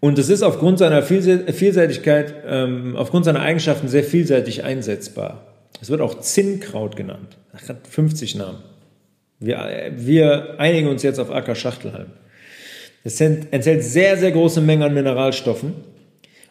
[0.01, 5.50] Und es ist aufgrund seiner Vielseitigkeit, ähm, aufgrund seiner Eigenschaften sehr vielseitig einsetzbar.
[5.81, 7.39] Es wird auch Zinnkraut genannt.
[7.53, 8.59] Das hat 50 Namen.
[9.39, 12.11] Wir, wir einigen uns jetzt auf Ackerschachtelhalm.
[13.03, 15.73] Es enthält sehr, sehr große Mengen an Mineralstoffen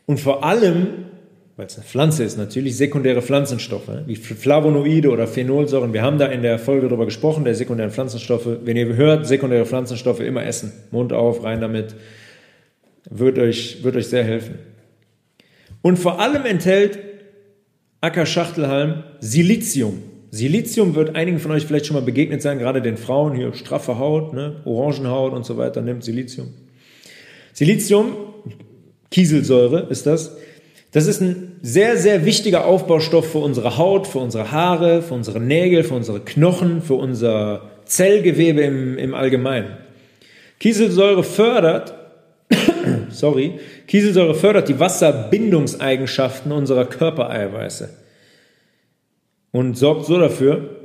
[0.08, 1.06] und vor allem
[1.60, 5.92] weil es eine Pflanze ist, natürlich sekundäre Pflanzenstoffe, wie Flavonoide oder Phenolsäuren.
[5.92, 8.48] Wir haben da in der Folge darüber gesprochen, der sekundären Pflanzenstoffe.
[8.63, 10.72] Wenn ihr hört, sekundäre Pflanzenstoffe immer essen.
[10.92, 11.96] Mund auf, rein damit.
[13.10, 14.58] Wird euch, wird euch sehr helfen.
[15.82, 16.98] Und vor allem enthält
[18.02, 20.02] Ackerschachtelhalm Silizium.
[20.32, 23.98] Silizium wird einigen von euch vielleicht schon mal begegnet sein, gerade den Frauen, hier straffe
[23.98, 26.54] Haut, ne, Orangenhaut und so weiter, nimmt Silizium.
[27.54, 28.16] Silizium,
[29.12, 30.38] Kieselsäure ist das,
[30.92, 35.40] das ist ein sehr, sehr wichtiger Aufbaustoff für unsere Haut, für unsere Haare, für unsere
[35.40, 39.78] Nägel, für unsere Knochen, für unser Zellgewebe im, im Allgemeinen.
[40.60, 41.94] Kieselsäure fördert,
[43.19, 47.89] sorry, Kieselsäure fördert die Wasserbindungseigenschaften unserer Körpereiweiße
[49.51, 50.77] und sorgt so dafür,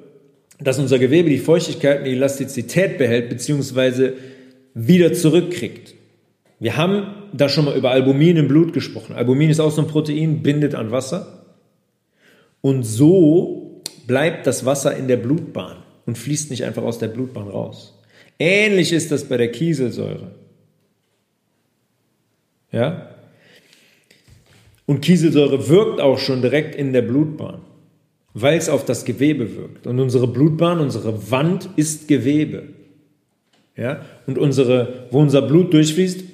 [0.60, 4.12] dass unser Gewebe die Feuchtigkeit und die Elastizität behält bzw.
[4.74, 5.94] wieder zurückkriegt.
[6.60, 9.14] Wir haben da schon mal über Albumin im Blut gesprochen.
[9.14, 11.44] Albumin ist auch so ein Protein, bindet an Wasser.
[12.60, 17.48] Und so bleibt das Wasser in der Blutbahn und fließt nicht einfach aus der Blutbahn
[17.48, 18.00] raus.
[18.38, 20.30] Ähnlich ist das bei der Kieselsäure.
[22.74, 23.08] Ja?
[24.86, 27.60] Und Kieselsäure wirkt auch schon direkt in der Blutbahn,
[28.34, 29.86] weil es auf das Gewebe wirkt.
[29.86, 32.64] Und unsere Blutbahn, unsere Wand ist Gewebe.
[33.76, 34.02] Ja?
[34.26, 36.24] Und unsere, wo unser Blut durchfließt,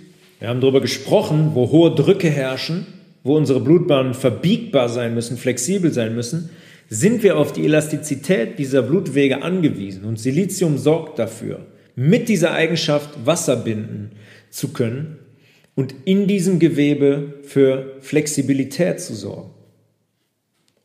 [0.40, 2.87] wir haben darüber gesprochen, wo hohe Drücke herrschen,
[3.22, 6.48] wo unsere Blutbahnen verbiegbar sein müssen, flexibel sein müssen,
[6.88, 10.05] sind wir auf die Elastizität dieser Blutwege angewiesen.
[10.05, 14.12] Und Silizium sorgt dafür, mit dieser Eigenschaft Wasser binden
[14.48, 15.19] zu können
[15.74, 19.50] und in diesem Gewebe für Flexibilität zu sorgen.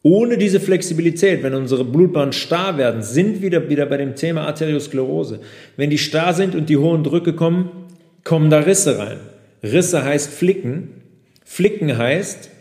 [0.08, 5.40] Ohne diese Flexibilität, wenn unsere Blutbahnen starr werden, sind wir wieder bei dem Thema Arteriosklerose.
[5.78, 7.72] Wenn die starr sind und die hohen Drücke kommen,
[8.24, 9.18] kommen da Risse rein.
[9.64, 10.90] Risse heißt Flicken.
[11.44, 12.52] Flicken heißt,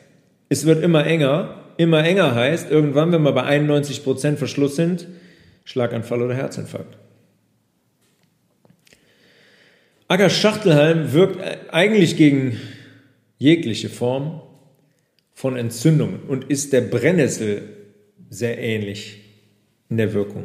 [0.49, 1.61] es wird immer enger.
[1.77, 5.09] Immer enger heißt, irgendwann, wenn wir bei 91% Verschluss sind,
[5.65, 6.97] Schlaganfall oder Herzinfarkt.
[10.07, 11.39] Acker Schachtelhalm wirkt
[11.73, 12.61] eigentlich gegen
[13.39, 14.43] jegliche Form
[15.33, 17.63] von Entzündungen und ist der Brennnessel
[18.29, 19.21] sehr ähnlich
[19.89, 20.45] in der Wirkung.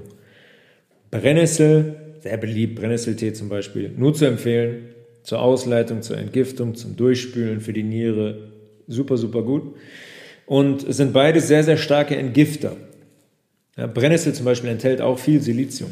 [1.11, 4.89] Brennnessel, sehr beliebt, Brennnesseltee zum Beispiel, nur zu empfehlen,
[5.23, 8.51] zur Ausleitung, zur Entgiftung, zum Durchspülen für die Niere.
[8.87, 9.75] Super, super gut.
[10.45, 12.77] Und es sind beide sehr, sehr starke Entgifter.
[13.75, 15.91] Ja, Brennnessel zum Beispiel enthält auch viel Silizium.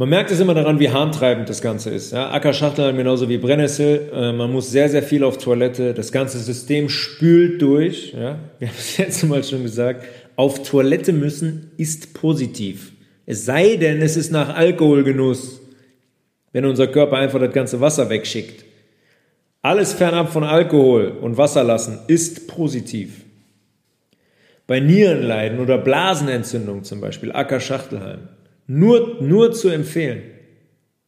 [0.00, 2.12] Man merkt es immer daran, wie harntreibend das Ganze ist.
[2.12, 4.10] Ja, Ackerschachteln genauso wie Brennnessel.
[4.14, 5.92] Äh, man muss sehr, sehr viel auf Toilette.
[5.92, 8.14] Das ganze System spült durch.
[8.14, 10.06] Ja, wir haben es jetzt mal schon gesagt.
[10.36, 12.92] Auf Toilette müssen ist positiv.
[13.26, 15.60] Es sei denn, es ist nach Alkoholgenuss
[16.52, 18.64] wenn unser Körper einfach das ganze Wasser wegschickt.
[19.62, 23.24] Alles fernab von Alkohol und Wasser lassen ist positiv.
[24.66, 28.28] Bei Nierenleiden oder Blasenentzündung zum Beispiel, Acker Schachtelheim,
[28.70, 30.22] nur, nur zu empfehlen.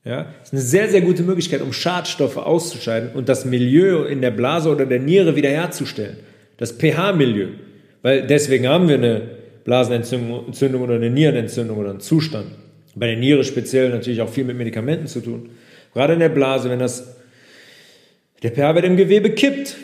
[0.05, 4.33] Ja, ist eine sehr, sehr gute Möglichkeit, um Schadstoffe auszuscheiden und das Milieu in der
[4.33, 6.17] Blase oder der Niere wiederherzustellen.
[6.57, 7.51] Das pH-Milieu.
[8.03, 9.23] Weil deswegen haben wir eine
[9.63, 12.49] Blasenentzündung oder eine Nierenentzündung oder einen Zustand.
[12.97, 15.51] Bei der Niere speziell natürlich auch viel mit Medikamenten zu tun.
[15.95, 17.17] Gerade in der Blase, wenn das,
[18.43, 19.77] der pH-Wert im Gewebe kippt,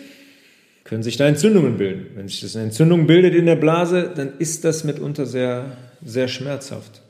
[0.82, 2.06] können sich da Entzündungen bilden.
[2.16, 6.26] Wenn sich das eine Entzündung bildet in der Blase, dann ist das mitunter sehr, sehr
[6.26, 7.02] schmerzhaft.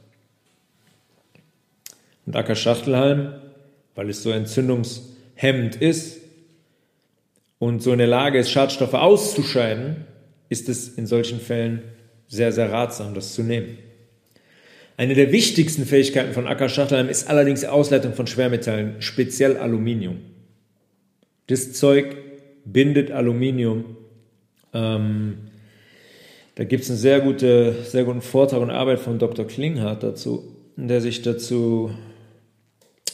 [2.28, 3.32] Und Ackerschachtelhalm,
[3.94, 6.18] weil es so entzündungshemmend ist
[7.58, 10.04] und so in der Lage ist, Schadstoffe auszuscheiden,
[10.50, 11.84] ist es in solchen Fällen
[12.26, 13.78] sehr, sehr ratsam, das zu nehmen.
[14.98, 20.18] Eine der wichtigsten Fähigkeiten von Ackerschachtelheim ist allerdings die Ausleitung von Schwermetallen, speziell Aluminium.
[21.46, 22.14] Das Zeug
[22.66, 23.96] bindet Aluminium.
[24.74, 25.38] Ähm,
[26.56, 29.46] da gibt es einen sehr, gute, sehr guten Vortrag und Arbeit von Dr.
[29.46, 30.44] Klinghardt dazu,
[30.76, 31.90] der sich dazu,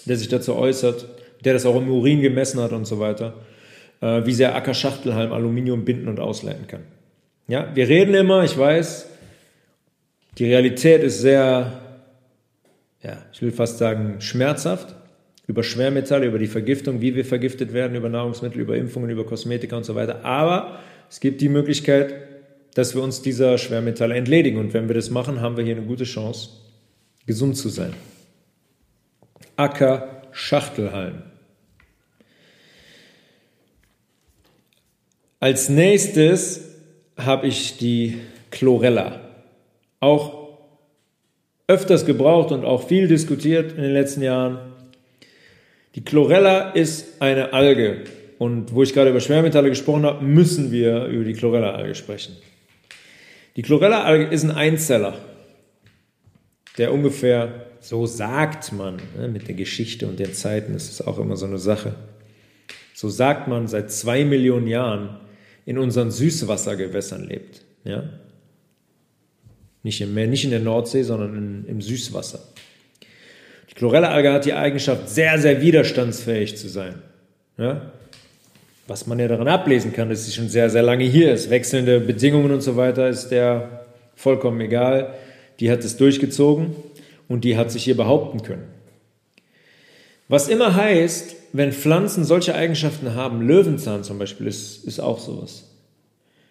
[0.09, 1.07] der sich dazu äußert,
[1.45, 3.35] der das auch im Urin gemessen hat und so weiter,
[4.01, 6.83] äh, wie sehr Ackerschachtelhalm Aluminium binden und ausleiten kann.
[7.47, 9.09] Ja, wir reden immer, ich weiß,
[10.39, 11.81] die Realität ist sehr,
[13.03, 14.95] ja, ich will fast sagen, schmerzhaft
[15.47, 19.77] über Schwermetalle, über die Vergiftung, wie wir vergiftet werden, über Nahrungsmittel, über Impfungen, über Kosmetika
[19.77, 20.25] und so weiter.
[20.25, 20.79] Aber
[21.11, 22.15] es gibt die Möglichkeit,
[22.75, 24.59] dass wir uns dieser Schwermetalle entledigen.
[24.59, 26.49] Und wenn wir das machen, haben wir hier eine gute Chance,
[27.27, 27.93] gesund zu sein.
[29.57, 31.23] Acker Schachtelhalm.
[35.41, 36.63] Als nächstes
[37.17, 38.19] habe ich die
[38.51, 39.21] Chlorella
[40.01, 40.45] auch
[41.67, 44.59] öfters gebraucht und auch viel diskutiert in den letzten Jahren.
[45.95, 48.05] Die Chlorella ist eine Alge
[48.39, 52.37] Und wo ich gerade über Schwermetalle gesprochen habe, müssen wir über die Chlorella-Alge sprechen.
[53.57, 55.15] Die Chlorella-Alge ist ein Einzeller,
[56.77, 61.19] der ungefähr, so sagt man, ne, mit der Geschichte und den Zeiten, das ist auch
[61.19, 61.95] immer so eine Sache,
[62.95, 65.19] so sagt man, seit zwei Millionen Jahren
[65.67, 67.61] in unseren Süßwassergewässern lebt.
[67.85, 68.05] Ja?
[69.83, 72.41] Nicht im Meer, nicht in der Nordsee, sondern in, im Süßwasser.
[73.69, 77.03] Die Chlorella-Alge hat die Eigenschaft, sehr, sehr widerstandsfähig zu sein.
[77.59, 77.93] Ja?
[78.87, 81.51] Was man ja daran ablesen kann, dass sie schon sehr, sehr lange hier ist.
[81.51, 85.13] Wechselnde Bedingungen und so weiter ist der vollkommen egal.
[85.61, 86.75] Die hat es durchgezogen
[87.29, 88.69] und die hat sich hier behaupten können.
[90.29, 95.71] Was immer heißt, wenn Pflanzen solche Eigenschaften haben, Löwenzahn zum Beispiel ist, ist auch sowas.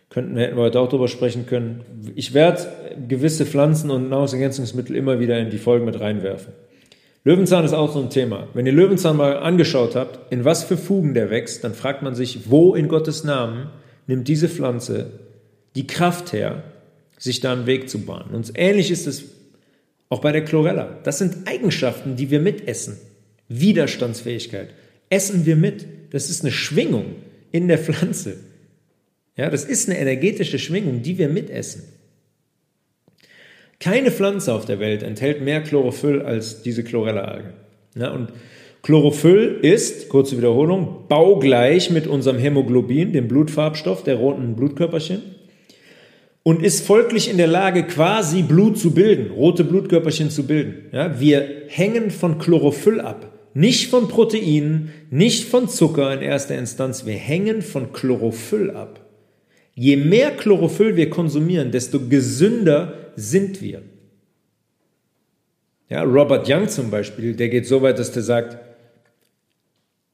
[0.09, 1.83] Könnten, hätten wir heute auch darüber sprechen können.
[2.15, 6.53] Ich werde gewisse Pflanzen und Nahrungsergänzungsmittel immer wieder in die Folgen mit reinwerfen.
[7.25, 8.47] Löwenzahn ist auch so ein Thema.
[8.53, 12.15] Wenn ihr Löwenzahn mal angeschaut habt, in was für Fugen der wächst, dann fragt man
[12.15, 13.69] sich, wo in Gottes Namen
[14.07, 15.07] nimmt diese Pflanze
[15.75, 16.63] die Kraft her,
[17.17, 18.35] sich da einen Weg zu bahnen.
[18.35, 19.23] Und ähnlich ist es
[20.13, 20.99] auch bei der Chlorella.
[21.03, 22.97] Das sind Eigenschaften, die wir mitessen.
[23.49, 24.69] Widerstandsfähigkeit.
[25.09, 25.85] Essen wir mit.
[26.11, 27.15] Das ist eine Schwingung
[27.51, 28.37] in der Pflanze.
[29.35, 31.83] Ja, das ist eine energetische Schwingung, die wir mitessen.
[33.79, 37.53] Keine Pflanze auf der Welt enthält mehr Chlorophyll als diese Chlorella-Alge.
[37.95, 38.29] Ja, und
[38.83, 45.21] Chlorophyll ist, kurze Wiederholung, baugleich mit unserem Hämoglobin, dem Blutfarbstoff der roten Blutkörperchen,
[46.43, 50.89] und ist folglich in der Lage, quasi Blut zu bilden, rote Blutkörperchen zu bilden.
[50.91, 57.05] Ja, wir hängen von Chlorophyll ab, nicht von Proteinen, nicht von Zucker in erster Instanz,
[57.05, 58.99] wir hängen von Chlorophyll ab.
[59.73, 63.81] Je mehr Chlorophyll wir konsumieren, desto gesünder sind wir.
[65.89, 68.57] Ja, Robert Young zum Beispiel, der geht so weit, dass der sagt,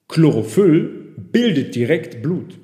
[0.07, 2.57] Chlorophyll bildet direkt Blut.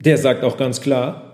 [0.00, 1.31] Der sagt auch ganz klar,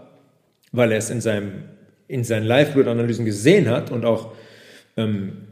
[0.73, 1.64] weil er es in, seinem,
[2.07, 4.33] in seinen Live-Blutanalysen gesehen hat und auch
[4.97, 5.49] ähm,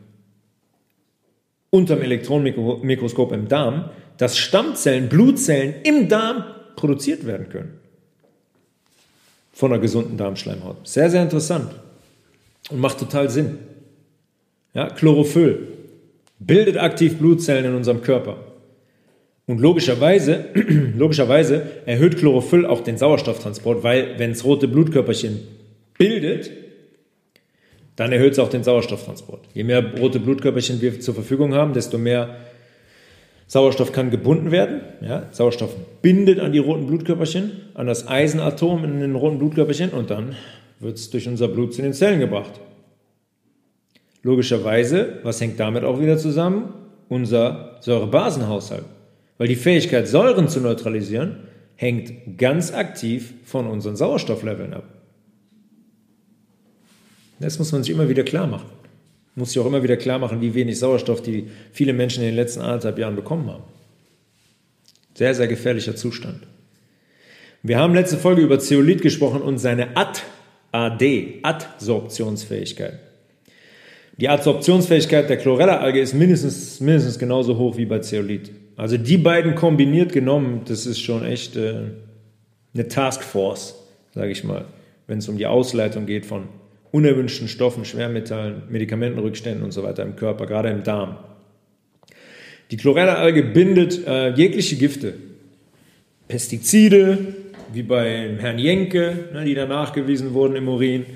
[1.71, 6.45] unter dem Elektronenmikroskop im Darm, dass Stammzellen, Blutzellen im Darm
[6.75, 7.79] produziert werden können
[9.53, 10.87] von einer gesunden Darmschleimhaut.
[10.87, 11.75] Sehr, sehr interessant
[12.71, 13.59] und macht total Sinn.
[14.75, 15.69] Ja, Chlorophyll
[16.39, 18.37] bildet aktiv Blutzellen in unserem Körper.
[19.47, 20.47] Und logischerweise,
[20.97, 25.41] logischerweise erhöht Chlorophyll auch den Sauerstofftransport, weil wenn es rote Blutkörperchen
[25.97, 26.51] bildet,
[27.95, 29.47] dann erhöht es auch den Sauerstofftransport.
[29.55, 32.37] Je mehr rote Blutkörperchen wir zur Verfügung haben, desto mehr
[33.47, 34.81] Sauerstoff kann gebunden werden.
[35.01, 40.11] Ja, Sauerstoff bindet an die roten Blutkörperchen, an das Eisenatom in den roten Blutkörperchen und
[40.11, 40.35] dann
[40.81, 42.61] wird es durch unser Blut zu den Zellen gebracht.
[44.23, 46.75] Logischerweise, was hängt damit auch wieder zusammen?
[47.09, 48.85] Unser Säurebasenhaushalt.
[49.39, 51.37] Weil die Fähigkeit, Säuren zu neutralisieren,
[51.77, 54.85] hängt ganz aktiv von unseren Sauerstoffleveln ab.
[57.39, 58.77] Das muss man sich immer wieder klar machen
[59.37, 62.37] muss sich auch immer wieder klar machen, wie wenig Sauerstoff die viele Menschen in den
[62.37, 63.63] letzten anderthalb Jahren bekommen haben.
[65.15, 66.41] Sehr, sehr gefährlicher Zustand.
[67.63, 70.21] Wir haben letzte Folge über Zeolit gesprochen und seine AD,
[70.73, 72.99] AD, Adsorptionsfähigkeit.
[74.19, 78.51] Die Adsorptionsfähigkeit der Chlorella-Alge ist mindestens, mindestens genauso hoch wie bei Zeolit.
[78.77, 81.75] Also die beiden kombiniert genommen, das ist schon echt äh,
[82.75, 83.75] eine Taskforce,
[84.15, 84.67] sage ich mal,
[85.07, 86.49] wenn es um die Ausleitung geht von
[86.93, 91.17] unerwünschten Stoffen, Schwermetallen, Medikamentenrückständen und so weiter im Körper, gerade im Darm.
[92.71, 95.15] Die Chlorella-Alge bindet äh, jegliche Gifte,
[96.29, 97.19] Pestizide,
[97.73, 101.07] wie bei Herrn Jenke, ne, die da nachgewiesen wurden im Urin,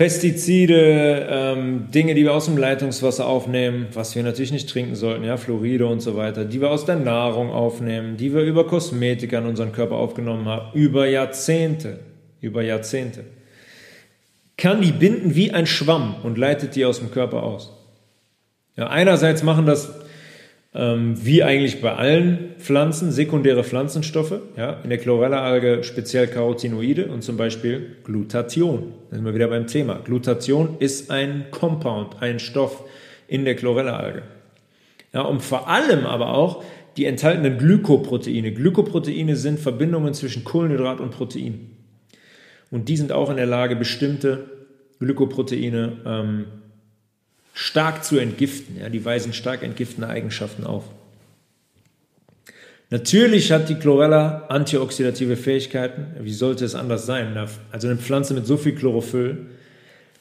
[0.00, 5.24] Pestizide, ähm, Dinge, die wir aus dem Leitungswasser aufnehmen, was wir natürlich nicht trinken sollten,
[5.24, 9.38] ja, Fluoride und so weiter, die wir aus der Nahrung aufnehmen, die wir über Kosmetika
[9.38, 11.98] in unseren Körper aufgenommen haben, über Jahrzehnte,
[12.40, 13.24] über Jahrzehnte
[14.60, 17.72] kann die binden wie ein Schwamm und leitet die aus dem Körper aus.
[18.76, 19.90] Ja, einerseits machen das
[20.72, 27.22] ähm, wie eigentlich bei allen Pflanzen sekundäre Pflanzenstoffe, ja, in der Chlorella-Alge speziell Carotinoide und
[27.22, 28.92] zum Beispiel Glutathion.
[29.10, 30.00] Da sind wir wieder beim Thema.
[30.04, 32.84] Glutathion ist ein Compound, ein Stoff
[33.26, 34.22] in der Chlorella-Alge.
[35.12, 36.62] Ja, und vor allem aber auch
[36.96, 38.52] die enthaltenen Glykoproteine.
[38.52, 41.70] Glykoproteine sind Verbindungen zwischen Kohlenhydrat und Protein.
[42.70, 44.50] Und die sind auch in der Lage, bestimmte
[45.00, 46.44] Glykoproteine ähm,
[47.54, 48.78] stark zu entgiften.
[48.80, 50.84] Ja, die weisen stark entgiftende Eigenschaften auf.
[52.92, 56.08] Natürlich hat die Chlorella antioxidative Fähigkeiten.
[56.24, 57.36] Wie sollte es anders sein?
[57.70, 59.46] Also eine Pflanze mit so viel Chlorophyll,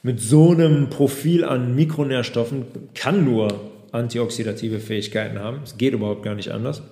[0.03, 5.61] mit so einem Profil an Mikronährstoffen kann nur antioxidative Fähigkeiten haben.
[5.63, 6.83] Es geht überhaupt gar nicht anders.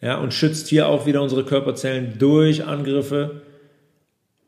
[0.00, 3.42] ja, und schützt hier auch wieder unsere Körperzellen durch Angriffe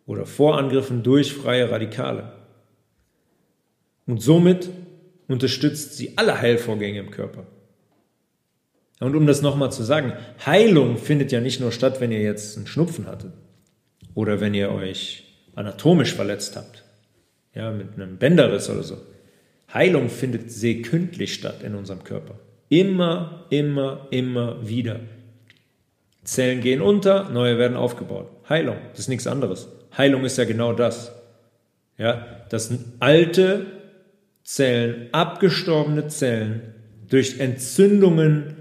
[0.07, 2.33] oder vor Angriffen durch freie Radikale.
[4.07, 4.71] Und somit
[5.29, 7.47] unterstützt sie alle Heilvorgänge im Körper.
[9.01, 10.13] Und um das nochmal zu sagen,
[10.45, 13.33] Heilung findet ja nicht nur statt, wenn ihr jetzt einen Schnupfen hattet
[14.15, 15.25] oder wenn ihr euch
[15.55, 16.85] anatomisch verletzt habt,
[17.55, 18.97] ja, mit einem Bänderriss oder so.
[19.73, 22.35] Heilung findet sekündlich statt in unserem Körper.
[22.69, 25.01] Immer, immer, immer wieder.
[26.25, 28.29] Zellen gehen unter, neue werden aufgebaut.
[28.49, 29.69] Heilung, das ist nichts anderes.
[29.97, 31.13] Heilung ist ja genau das.
[31.97, 33.67] Ja, dass alte
[34.49, 36.73] Zellen, abgestorbene Zellen
[37.07, 38.57] durch Entzündungen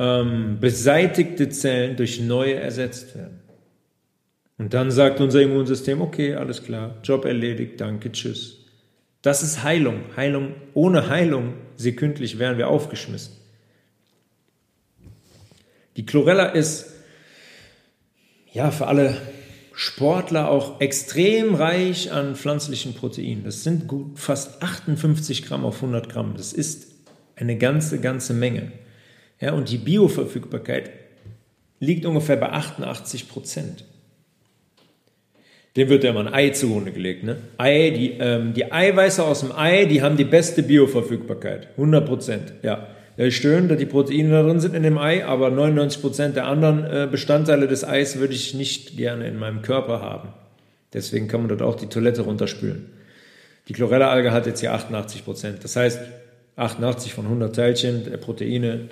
[0.00, 3.38] ähm, beseitigte Zellen durch neue ersetzt werden.
[4.58, 8.64] Und dann sagt unser Immunsystem, okay, alles klar, Job erledigt, danke, tschüss.
[9.22, 10.00] Das ist Heilung.
[10.16, 13.36] Heilung, ohne Heilung, sekündlich wären wir aufgeschmissen.
[15.96, 16.92] Die Chlorella ist
[18.52, 19.16] ja für alle
[19.78, 23.44] Sportler auch extrem reich an pflanzlichen Proteinen.
[23.44, 26.32] Das sind gut fast 58 Gramm auf 100 Gramm.
[26.34, 26.94] Das ist
[27.36, 28.72] eine ganze, ganze Menge.
[29.38, 30.90] Ja, und die Bioverfügbarkeit
[31.78, 33.84] liegt ungefähr bei 88 Prozent.
[35.76, 37.24] Dem wird ja immer ein Ei zugrunde gelegt.
[37.24, 37.36] Ne?
[37.58, 41.68] Ei, die, ähm, die Eiweiße aus dem Ei, die haben die beste Bioverfügbarkeit.
[41.72, 42.95] 100 Prozent, ja.
[43.16, 46.46] Ja, schön, dass die Proteine da drin sind in dem Ei, aber 99 Prozent der
[46.46, 50.28] anderen äh, Bestandteile des Eis würde ich nicht gerne in meinem Körper haben.
[50.92, 52.90] Deswegen kann man dort auch die Toilette runterspülen.
[53.68, 55.24] Die Chlorella-Alge hat jetzt hier 88%.
[55.24, 55.64] Prozent.
[55.64, 56.00] Das heißt,
[56.56, 58.88] 88 von 100 Teilchen der Proteine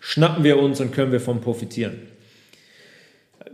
[0.00, 2.02] schnappen wir uns und können wir vom profitieren.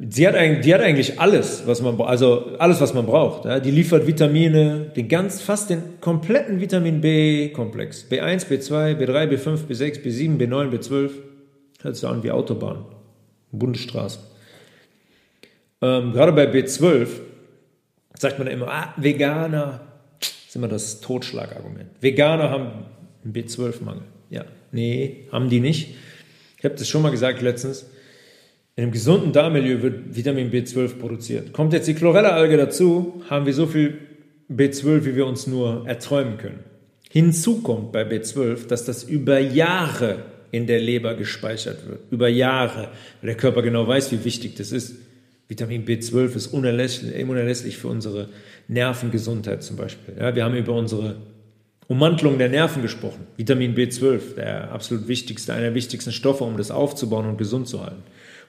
[0.01, 3.45] Sie hat, eigentlich, die hat eigentlich alles, was man, also alles, was man braucht.
[3.45, 3.61] Ja.
[3.61, 8.07] Die liefert Vitamine, den ganz, fast den kompletten Vitamin B-Komplex.
[8.11, 11.11] B1, B2, B3, B5, B6, B7, B9, B12.
[11.83, 12.87] Hört sich an wie Autobahn.
[13.53, 14.19] Bundesstraße.
[15.83, 17.09] Ähm, gerade bei B12
[18.19, 19.81] sagt man immer, ah, Veganer,
[20.21, 21.91] das ist immer das Totschlagargument.
[22.01, 22.87] Veganer haben
[23.25, 24.05] einen B12-Mangel.
[24.31, 25.97] Ja, nee, haben die nicht.
[26.57, 27.87] Ich habe das schon mal gesagt letztens.
[28.75, 31.53] In einem gesunden Darmmilieu wird Vitamin B12 produziert.
[31.53, 33.99] Kommt jetzt die Chlorella-Alge dazu, haben wir so viel
[34.51, 36.61] B12, wie wir uns nur erträumen können.
[37.11, 42.01] Hinzu kommt bei B12, dass das über Jahre in der Leber gespeichert wird.
[42.11, 42.89] Über Jahre.
[43.21, 44.95] Weil der Körper genau weiß, wie wichtig das ist.
[45.49, 48.31] Vitamin B12 ist unerlässlich, unerlässlich für unsere
[48.69, 50.15] Nervengesundheit zum Beispiel.
[50.19, 51.17] Ja, wir haben über unsere
[51.89, 53.27] Ummantelung der Nerven gesprochen.
[53.37, 57.83] Vitamin B12, der absolut wichtigste, einer der wichtigsten Stoffe, um das aufzubauen und gesund zu
[57.83, 58.03] halten.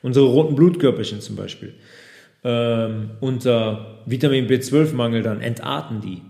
[0.04, 1.74] Unsere roten Blutkörperchen zum Beispiel.
[2.44, 6.22] Ähm, unter Vitamin B12-Mangel dann entarten die.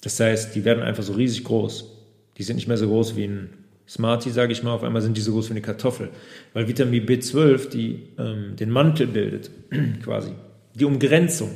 [0.00, 1.90] Das heißt, die werden einfach so riesig groß.
[2.38, 3.50] Die sind nicht mehr so groß wie ein
[3.88, 4.72] Smartie, sage ich mal.
[4.72, 6.10] Auf einmal sind die so groß wie eine Kartoffel.
[6.52, 9.50] Weil Vitamin B12 die, ähm, den Mantel bildet,
[10.04, 10.30] quasi.
[10.74, 11.50] Die Umgrenzung.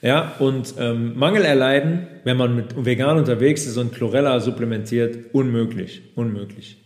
[0.00, 6.02] Ja, und ähm, Mangel erleiden, wenn man mit vegan unterwegs ist und Chlorella supplementiert, unmöglich.
[6.14, 6.83] Unmöglich.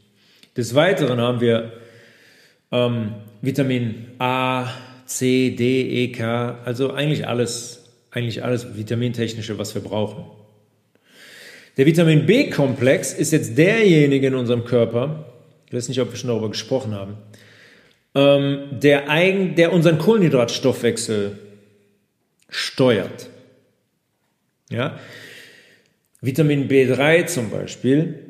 [0.59, 1.73] Des Weiteren haben wir
[2.73, 4.67] ähm, Vitamin A,
[5.07, 10.25] C, D, E, K, also eigentlich alles, eigentlich alles vitamintechnische, was wir brauchen.
[11.77, 15.27] Der Vitamin B-Komplex ist jetzt derjenige in unserem Körper,
[15.69, 17.19] ich weiß nicht, ob wir schon darüber gesprochen haben,
[18.17, 21.39] ähm, der, eigen, der unseren Kohlenhydratstoffwechsel
[22.49, 23.31] steuert.
[24.71, 24.99] Ja?
[26.21, 28.28] Vitamin B3 zum Beispiel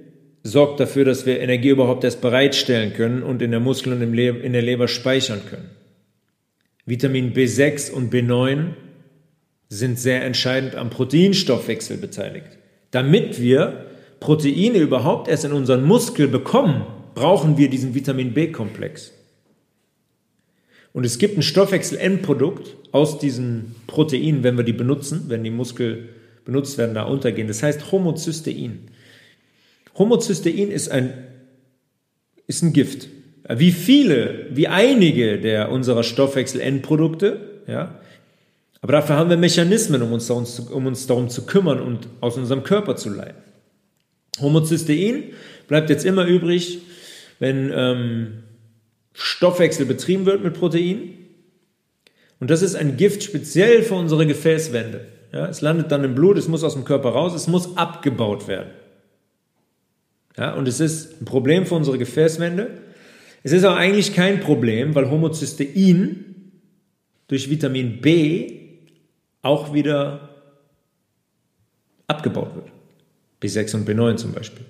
[0.48, 4.52] sorgt dafür, dass wir Energie überhaupt erst bereitstellen können und in der Muskel und in
[4.52, 5.70] der Leber speichern können.
[6.86, 8.70] Vitamin B6 und B9
[9.68, 12.58] sind sehr entscheidend am Proteinstoffwechsel beteiligt.
[12.90, 13.86] Damit wir
[14.20, 19.12] Proteine überhaupt erst in unseren Muskel bekommen, brauchen wir diesen Vitamin B-Komplex.
[20.94, 26.08] Und es gibt ein Stoffwechsel-Endprodukt aus diesen Proteinen, wenn wir die benutzen, wenn die Muskel
[26.44, 27.46] benutzt werden, da untergehen.
[27.46, 28.88] Das heißt Homozystein.
[29.98, 31.12] Homozystein ist ein,
[32.46, 33.08] ist ein Gift.
[33.48, 37.98] Wie viele, wie einige der unserer Stoffwechsel-Endprodukte, ja.
[38.80, 42.08] Aber dafür haben wir Mechanismen, um uns, darum zu, um uns darum zu kümmern und
[42.20, 43.42] aus unserem Körper zu leiten.
[44.40, 45.24] Homozystein
[45.66, 46.78] bleibt jetzt immer übrig,
[47.40, 48.44] wenn ähm,
[49.14, 51.14] Stoffwechsel betrieben wird mit Protein.
[52.38, 55.06] Und das ist ein Gift speziell für unsere Gefäßwände.
[55.32, 58.46] Ja, es landet dann im Blut, es muss aus dem Körper raus, es muss abgebaut
[58.46, 58.70] werden.
[60.38, 62.70] Ja, und es ist ein Problem für unsere Gefäßwände.
[63.42, 66.52] Es ist aber eigentlich kein Problem, weil Homozystein
[67.26, 68.60] durch Vitamin B
[69.42, 70.28] auch wieder
[72.06, 72.70] abgebaut wird.
[73.42, 74.64] B6 und B9 zum Beispiel.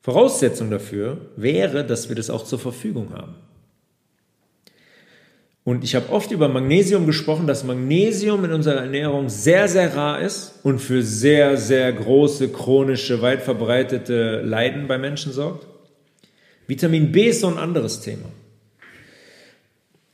[0.00, 3.36] Voraussetzung dafür wäre, dass wir das auch zur Verfügung haben.
[5.64, 10.20] Und ich habe oft über Magnesium gesprochen, dass Magnesium in unserer Ernährung sehr, sehr rar
[10.20, 15.66] ist und für sehr, sehr große, chronische, weit verbreitete Leiden bei Menschen sorgt.
[16.66, 18.28] Vitamin B ist so ein anderes Thema.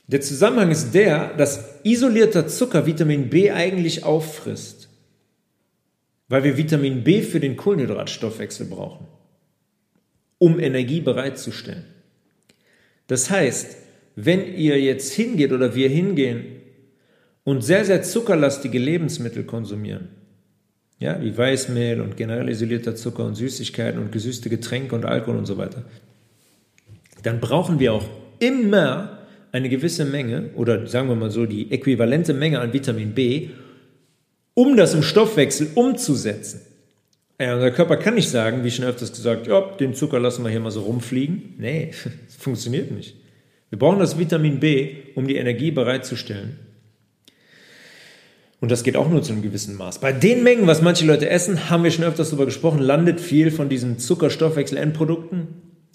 [0.07, 4.89] Der Zusammenhang ist der, dass isolierter Zucker Vitamin B eigentlich auffrisst,
[6.29, 9.07] weil wir Vitamin B für den Kohlenhydratstoffwechsel brauchen,
[10.37, 11.85] um Energie bereitzustellen.
[13.07, 13.80] Das heißt,
[14.15, 16.45] wenn ihr jetzt hingeht oder wir hingehen
[17.43, 20.09] und sehr, sehr zuckerlastige Lebensmittel konsumieren,
[20.99, 25.47] ja, wie Weißmehl und generell isolierter Zucker und Süßigkeiten und gesüßte Getränke und Alkohol und
[25.47, 25.83] so weiter,
[27.23, 28.05] dann brauchen wir auch
[28.39, 29.19] immer
[29.51, 33.49] eine gewisse Menge oder sagen wir mal so die äquivalente Menge an Vitamin B,
[34.53, 36.61] um das im Stoffwechsel umzusetzen.
[37.39, 40.51] Ja, unser Körper kann nicht sagen, wie schon öfters gesagt, ja, den Zucker lassen wir
[40.51, 41.55] hier mal so rumfliegen.
[41.57, 41.91] Nee,
[42.25, 43.15] das funktioniert nicht.
[43.71, 46.59] Wir brauchen das Vitamin B, um die Energie bereitzustellen.
[48.59, 49.99] Und das geht auch nur zu einem gewissen Maß.
[49.99, 53.49] Bei den Mengen, was manche Leute essen, haben wir schon öfters darüber gesprochen, landet viel
[53.49, 55.47] von diesen Zuckerstoffwechsel-Endprodukten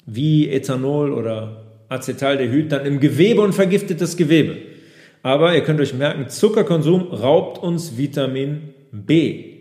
[0.07, 4.57] wie Ethanol oder Acetaldehyd dann im Gewebe und vergiftet das Gewebe.
[5.23, 9.53] Aber ihr könnt euch merken, Zuckerkonsum raubt uns Vitamin B.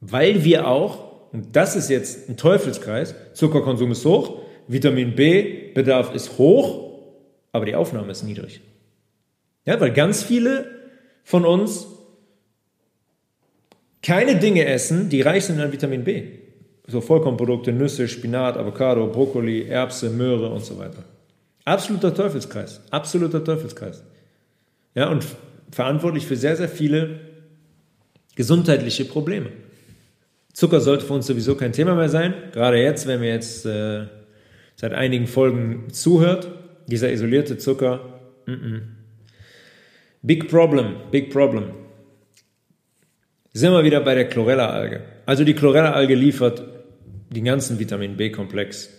[0.00, 6.38] Weil wir auch, und das ist jetzt ein Teufelskreis, Zuckerkonsum ist hoch, Vitamin B-Bedarf ist
[6.38, 7.02] hoch,
[7.52, 8.60] aber die Aufnahme ist niedrig.
[9.64, 10.66] Ja, weil ganz viele
[11.22, 11.86] von uns
[14.02, 16.24] keine Dinge essen, die reich sind an Vitamin B.
[16.86, 21.04] So Vollkornprodukte, Nüsse, Spinat, Avocado, Brokkoli, Erbse, Möhre und so weiter.
[21.64, 22.82] Absoluter Teufelskreis.
[22.90, 24.02] Absoluter Teufelskreis.
[24.94, 25.24] Ja, und
[25.70, 27.20] verantwortlich für sehr, sehr viele
[28.36, 29.50] gesundheitliche Probleme.
[30.52, 32.34] Zucker sollte für uns sowieso kein Thema mehr sein.
[32.52, 34.06] Gerade jetzt, wenn wir jetzt äh,
[34.76, 36.48] seit einigen Folgen zuhört.
[36.86, 38.80] Dieser isolierte Zucker, mm -mm.
[40.22, 41.70] big problem, big problem.
[43.52, 45.02] Sind wir wieder bei der Chlorella-Alge.
[45.26, 46.62] Also die Chlorella-Alge liefert
[47.30, 48.90] den ganzen Vitamin B-Komplex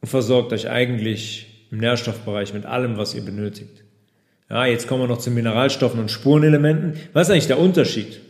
[0.00, 3.84] und versorgt euch eigentlich im Nährstoffbereich mit allem, was ihr benötigt.
[4.50, 6.94] Ja, jetzt kommen wir noch zu Mineralstoffen und Spurenelementen.
[7.12, 8.20] Was ist eigentlich der Unterschied?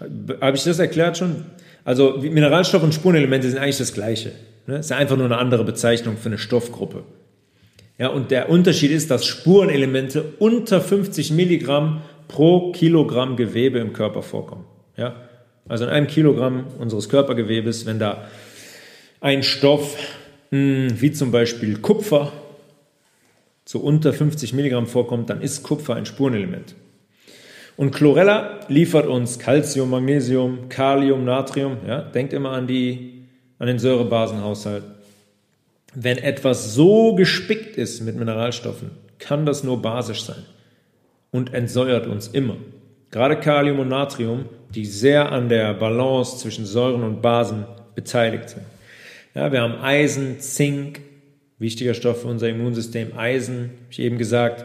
[0.41, 1.45] Habe ich das erklärt schon?
[1.84, 4.32] Also Mineralstoffe und Spurenelemente sind eigentlich das Gleiche.
[4.69, 4.77] Ne?
[4.79, 7.03] Ist ja einfach nur eine andere Bezeichnung für eine Stoffgruppe.
[7.97, 14.23] Ja, und der Unterschied ist, dass Spurenelemente unter 50 Milligramm pro Kilogramm Gewebe im Körper
[14.23, 14.66] vorkommen.
[14.97, 15.16] Ja,
[15.69, 18.29] also in einem Kilogramm unseres Körpergewebes, wenn da
[19.21, 19.97] ein Stoff
[20.51, 22.33] hm, wie zum Beispiel Kupfer
[23.64, 26.75] zu unter 50 Milligramm vorkommt, dann ist Kupfer ein Spurenelement.
[27.77, 31.79] Und Chlorella liefert uns Calcium, Magnesium, Kalium, Natrium.
[31.87, 33.18] Ja, denkt immer an die
[33.59, 34.85] an den Säurebasenhaushalt.
[35.95, 40.45] Wenn etwas so gespickt ist mit Mineralstoffen, kann das nur basisch sein
[41.31, 42.57] und entsäuert uns immer.
[43.11, 44.45] Gerade Kalium und Natrium,
[44.75, 48.65] die sehr an der Balance zwischen Säuren und Basen beteiligt sind.
[49.35, 51.01] Ja, wir haben Eisen, Zink,
[51.59, 54.65] wichtiger Stoff für unser Immunsystem, Eisen, habe ich eben gesagt,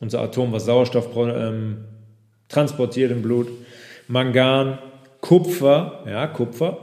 [0.00, 1.84] unser Atom, was Sauerstoff ähm,
[2.48, 3.48] transportiert im Blut,
[4.08, 4.78] Mangan,
[5.20, 6.78] Kupfer, ja, Kupfer,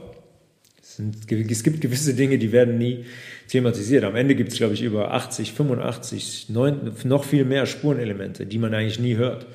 [0.98, 3.04] es gibt gewisse Dinge, die werden nie
[3.48, 4.04] thematisiert.
[4.04, 8.58] Am Ende gibt es, glaube ich, über 80, 85, 9, noch viel mehr Spurenelemente, die
[8.58, 9.46] man eigentlich nie hört.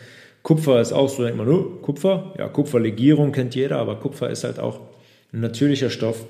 [0.43, 4.43] Kupfer ist auch so, denkt man, oh, Kupfer, ja, Kupferlegierung kennt jeder, aber Kupfer ist
[4.43, 4.81] halt auch
[5.33, 6.25] ein natürlicher Stoff,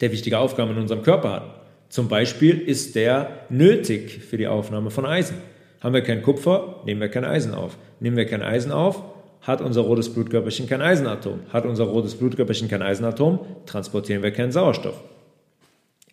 [0.00, 1.60] der wichtige Aufgaben in unserem Körper hat.
[1.88, 5.36] Zum Beispiel ist der nötig für die Aufnahme von Eisen.
[5.80, 7.78] Haben wir kein Kupfer, nehmen wir kein Eisen auf.
[8.00, 9.02] Nehmen wir kein Eisen auf,
[9.42, 11.40] hat unser rotes Blutkörperchen kein Eisenatom.
[11.52, 15.00] Hat unser rotes Blutkörperchen kein Eisenatom, transportieren wir keinen Sauerstoff.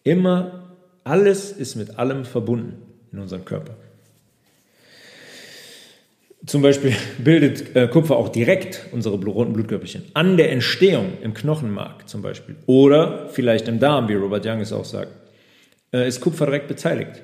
[0.03, 0.63] Immer,
[1.03, 3.75] alles ist mit allem verbunden in unserem Körper.
[6.45, 12.07] Zum Beispiel bildet äh, Kupfer auch direkt unsere roten Blutkörperchen an der Entstehung im Knochenmark
[12.07, 15.11] zum Beispiel oder vielleicht im Darm, wie Robert Young es auch sagt,
[15.91, 17.23] äh, ist Kupfer direkt beteiligt.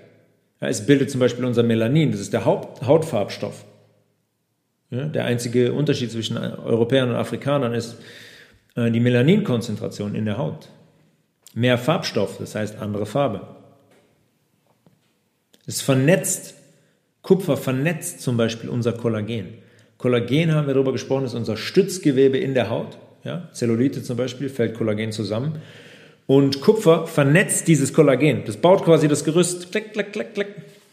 [0.60, 3.66] Es bildet zum Beispiel unser Melanin, das ist der Haupt Hautfarbstoff.
[4.92, 7.96] Ja, der einzige Unterschied zwischen Europäern und Afrikanern ist
[8.76, 10.68] äh, die Melaninkonzentration in der Haut.
[11.54, 13.48] Mehr Farbstoff, das heißt andere Farbe.
[15.66, 16.56] Es vernetzt,
[17.22, 19.60] Kupfer vernetzt zum Beispiel unser Kollagen.
[19.98, 22.98] Kollagen haben wir darüber gesprochen, ist unser Stützgewebe in der Haut.
[23.24, 25.62] Ja, Zellulite zum Beispiel fällt Kollagen zusammen.
[26.28, 28.44] Und Kupfer vernetzt dieses Kollagen.
[28.46, 30.48] Das baut quasi das Gerüst, klick, klick, klick, klick,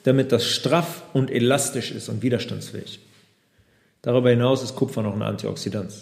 [0.05, 3.01] damit das straff und elastisch ist und widerstandsfähig.
[4.03, 5.93] Darüber hinaus ist Kupfer noch ein Antioxidant.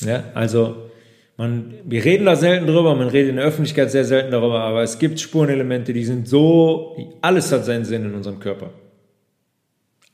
[0.00, 0.90] Ja, also
[1.36, 4.82] Man, wir reden da selten drüber, man redet in der Öffentlichkeit sehr selten darüber, aber
[4.82, 8.70] es gibt Spurenelemente, die sind so, alles hat seinen Sinn in unserem Körper.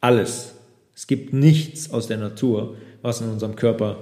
[0.01, 0.55] Alles.
[0.95, 3.99] Es gibt nichts aus der Natur, was in unserem Körper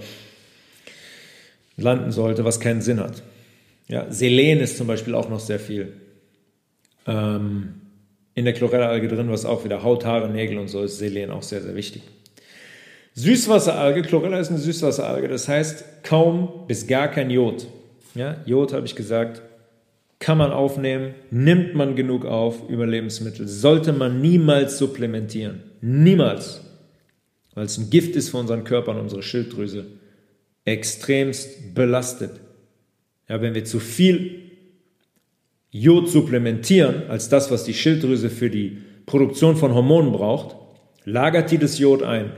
[1.77, 3.23] landen sollte, was keinen Sinn hat.
[3.89, 5.95] Ja, Selen ist zum Beispiel auch noch sehr viel
[7.07, 7.81] ähm,
[8.35, 11.43] in der Chlorella-Alge drin, was auch wieder Haut, Haare, Nägel und so ist Selen auch
[11.43, 12.03] sehr, sehr wichtig.
[13.19, 17.67] Süßwasseralge, Chlorella ist eine Süßwasseralge, das heißt kaum bis gar kein Jod.
[18.15, 19.43] Ja, Jod habe ich gesagt,
[20.21, 25.65] kann man aufnehmen, nimmt man genug auf über Lebensmittel, sollte man niemals supplementieren.
[25.81, 26.61] Niemals.
[27.55, 29.87] Weil es ein Gift ist für unseren Körper und unsere Schilddrüse.
[30.65, 32.39] Extremst belastet.
[33.29, 34.43] Ja, wenn wir zu viel
[35.73, 40.55] Jod supplementieren als das, was die Schilddrüse für die Produktion von Hormonen braucht,
[41.05, 42.31] lagert die das Jod ein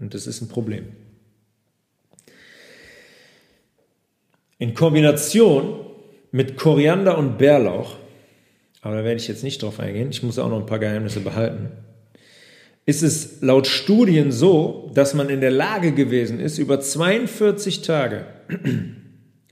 [0.00, 0.86] und das ist ein Problem.
[4.58, 5.80] In Kombination
[6.32, 7.96] mit Koriander und Bärlauch,
[8.80, 11.20] aber da werde ich jetzt nicht drauf eingehen, ich muss auch noch ein paar Geheimnisse
[11.20, 11.70] behalten,
[12.86, 18.26] ist es laut Studien so, dass man in der Lage gewesen ist, über 42 Tage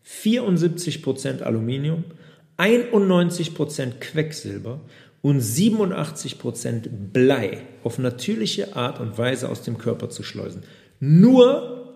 [0.07, 2.05] 74% Aluminium,
[2.57, 4.81] 91% Quecksilber
[5.25, 10.65] und 87% Blei auf natürliche Art und Weise aus dem Körper zu schleusen.
[11.01, 11.95] Nur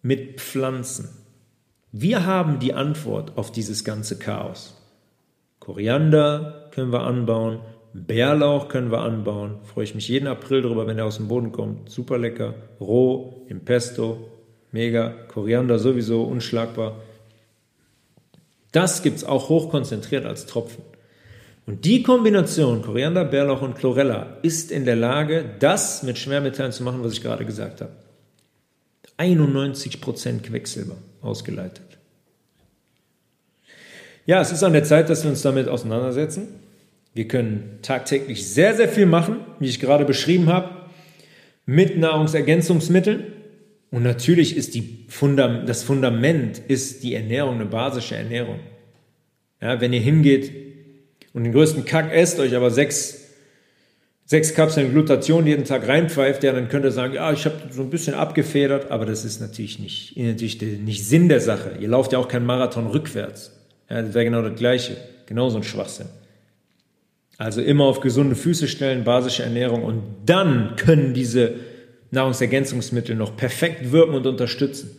[0.00, 1.10] mit Pflanzen.
[1.92, 4.80] Wir haben die Antwort auf dieses ganze Chaos.
[5.58, 7.60] Koriander können wir anbauen,
[7.92, 9.58] Bärlauch können wir anbauen.
[9.64, 11.90] Freue ich mich jeden April darüber, wenn er aus dem Boden kommt.
[11.90, 14.26] Super lecker, roh, im Pesto,
[14.72, 15.10] mega.
[15.28, 16.96] Koriander sowieso unschlagbar.
[18.72, 20.82] Das gibt es auch hochkonzentriert als Tropfen.
[21.70, 26.82] Und die Kombination Koriander, Bärlauch und Chlorella ist in der Lage, das mit Schwermetallen zu
[26.82, 27.92] machen, was ich gerade gesagt habe.
[29.18, 31.86] 91% Quecksilber ausgeleitet.
[34.26, 36.48] Ja, es ist an der Zeit, dass wir uns damit auseinandersetzen.
[37.14, 40.70] Wir können tagtäglich sehr, sehr viel machen, wie ich gerade beschrieben habe,
[41.66, 43.26] mit Nahrungsergänzungsmitteln.
[43.92, 48.58] Und natürlich ist die Fundam das Fundament ist die Ernährung, eine basische Ernährung.
[49.62, 50.69] Ja, wenn ihr hingeht
[51.32, 53.18] und den größten Kack esst, euch aber sechs,
[54.24, 57.82] sechs Kapseln Glutation jeden Tag reinpfeift, ja, dann könnt ihr sagen, ja, ich habe so
[57.82, 61.72] ein bisschen abgefedert, aber das ist natürlich nicht, natürlich nicht Sinn der Sache.
[61.80, 63.52] Ihr lauft ja auch keinen Marathon rückwärts.
[63.88, 64.96] Ja, das wäre genau das Gleiche.
[65.26, 66.06] Genauso ein Schwachsinn.
[67.38, 71.54] Also immer auf gesunde Füße stellen, basische Ernährung und dann können diese
[72.10, 74.90] Nahrungsergänzungsmittel noch perfekt wirken und unterstützen.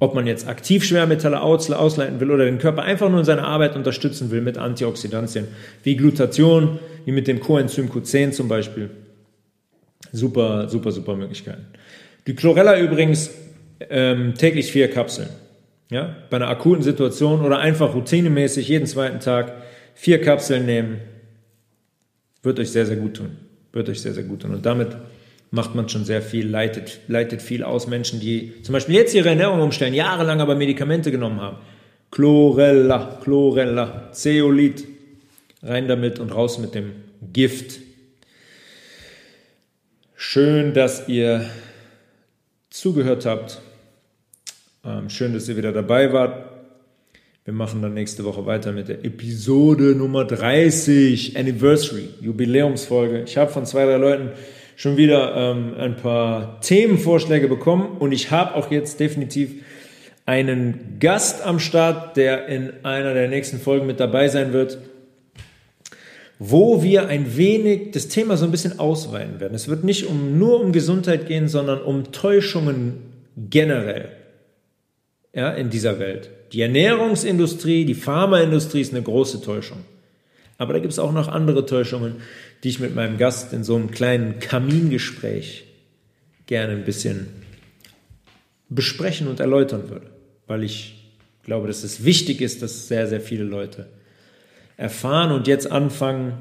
[0.00, 3.76] Ob man jetzt aktiv Schwermetalle ausleiten will oder den Körper einfach nur in seiner Arbeit
[3.76, 5.46] unterstützen will mit Antioxidantien,
[5.82, 8.90] wie Glutation, wie mit dem Coenzym Q10 zum Beispiel.
[10.12, 11.66] Super, super, super Möglichkeiten.
[12.26, 13.30] Die Chlorella übrigens
[13.90, 15.28] ähm, täglich vier Kapseln.
[15.90, 19.52] Ja, bei einer akuten Situation oder einfach routinemäßig jeden zweiten Tag
[19.94, 21.00] vier Kapseln nehmen,
[22.42, 23.36] wird euch sehr, sehr gut tun.
[23.72, 24.54] Wird euch sehr, sehr gut tun.
[24.54, 24.96] Und damit
[25.54, 27.86] macht man schon sehr viel, leitet, leitet viel aus.
[27.86, 31.58] Menschen, die zum Beispiel jetzt ihre Ernährung umstellen, jahrelang aber Medikamente genommen haben.
[32.10, 34.84] Chlorella, Chlorella, Zeolit,
[35.62, 36.92] rein damit und raus mit dem
[37.32, 37.80] Gift.
[40.16, 41.48] Schön, dass ihr
[42.70, 43.60] zugehört habt.
[44.84, 46.50] Ähm, schön, dass ihr wieder dabei wart.
[47.44, 53.22] Wir machen dann nächste Woche weiter mit der Episode Nummer 30, Anniversary, Jubiläumsfolge.
[53.26, 54.30] Ich habe von zwei, drei Leuten
[54.76, 59.50] schon wieder ähm, ein paar Themenvorschläge bekommen und ich habe auch jetzt definitiv
[60.26, 64.78] einen Gast am Start, der in einer der nächsten Folgen mit dabei sein wird,
[66.38, 69.54] wo wir ein wenig das Thema so ein bisschen ausweiten werden.
[69.54, 74.08] Es wird nicht um, nur um Gesundheit gehen, sondern um Täuschungen generell
[75.32, 76.30] ja, in dieser Welt.
[76.52, 79.78] Die Ernährungsindustrie, die Pharmaindustrie ist eine große Täuschung.
[80.56, 82.16] Aber da gibt es auch noch andere Täuschungen,
[82.64, 85.64] die ich mit meinem Gast in so einem kleinen Kamingespräch
[86.46, 87.28] gerne ein bisschen
[88.70, 90.06] besprechen und erläutern würde.
[90.46, 91.12] Weil ich
[91.42, 93.86] glaube, dass es wichtig ist, dass sehr, sehr viele Leute
[94.78, 96.38] erfahren und jetzt anfangen,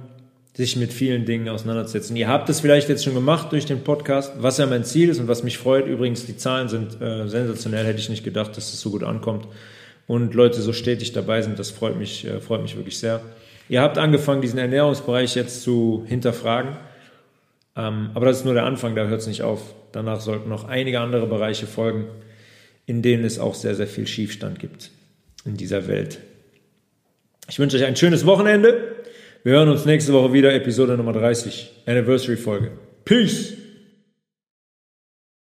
[0.55, 2.15] sich mit vielen Dingen auseinanderzusetzen.
[2.15, 5.19] Ihr habt es vielleicht jetzt schon gemacht durch den Podcast, was ja mein Ziel ist
[5.19, 5.87] und was mich freut.
[5.87, 9.47] Übrigens, die Zahlen sind äh, sensationell, hätte ich nicht gedacht, dass es so gut ankommt
[10.05, 11.57] und Leute so stetig dabei sind.
[11.57, 13.21] Das freut mich, äh, freut mich wirklich sehr.
[13.73, 16.77] Ihr habt angefangen, diesen Ernährungsbereich jetzt zu hinterfragen.
[17.75, 19.73] Ähm, aber das ist nur der Anfang, da hört es nicht auf.
[19.91, 22.05] Danach sollten noch einige andere Bereiche folgen,
[22.85, 24.91] in denen es auch sehr, sehr viel Schiefstand gibt
[25.43, 26.19] in dieser Welt.
[27.49, 28.95] Ich wünsche euch ein schönes Wochenende.
[29.43, 32.73] Wir hören uns nächste Woche wieder, Episode Nummer 30, Anniversary Folge.
[33.05, 33.62] Peace!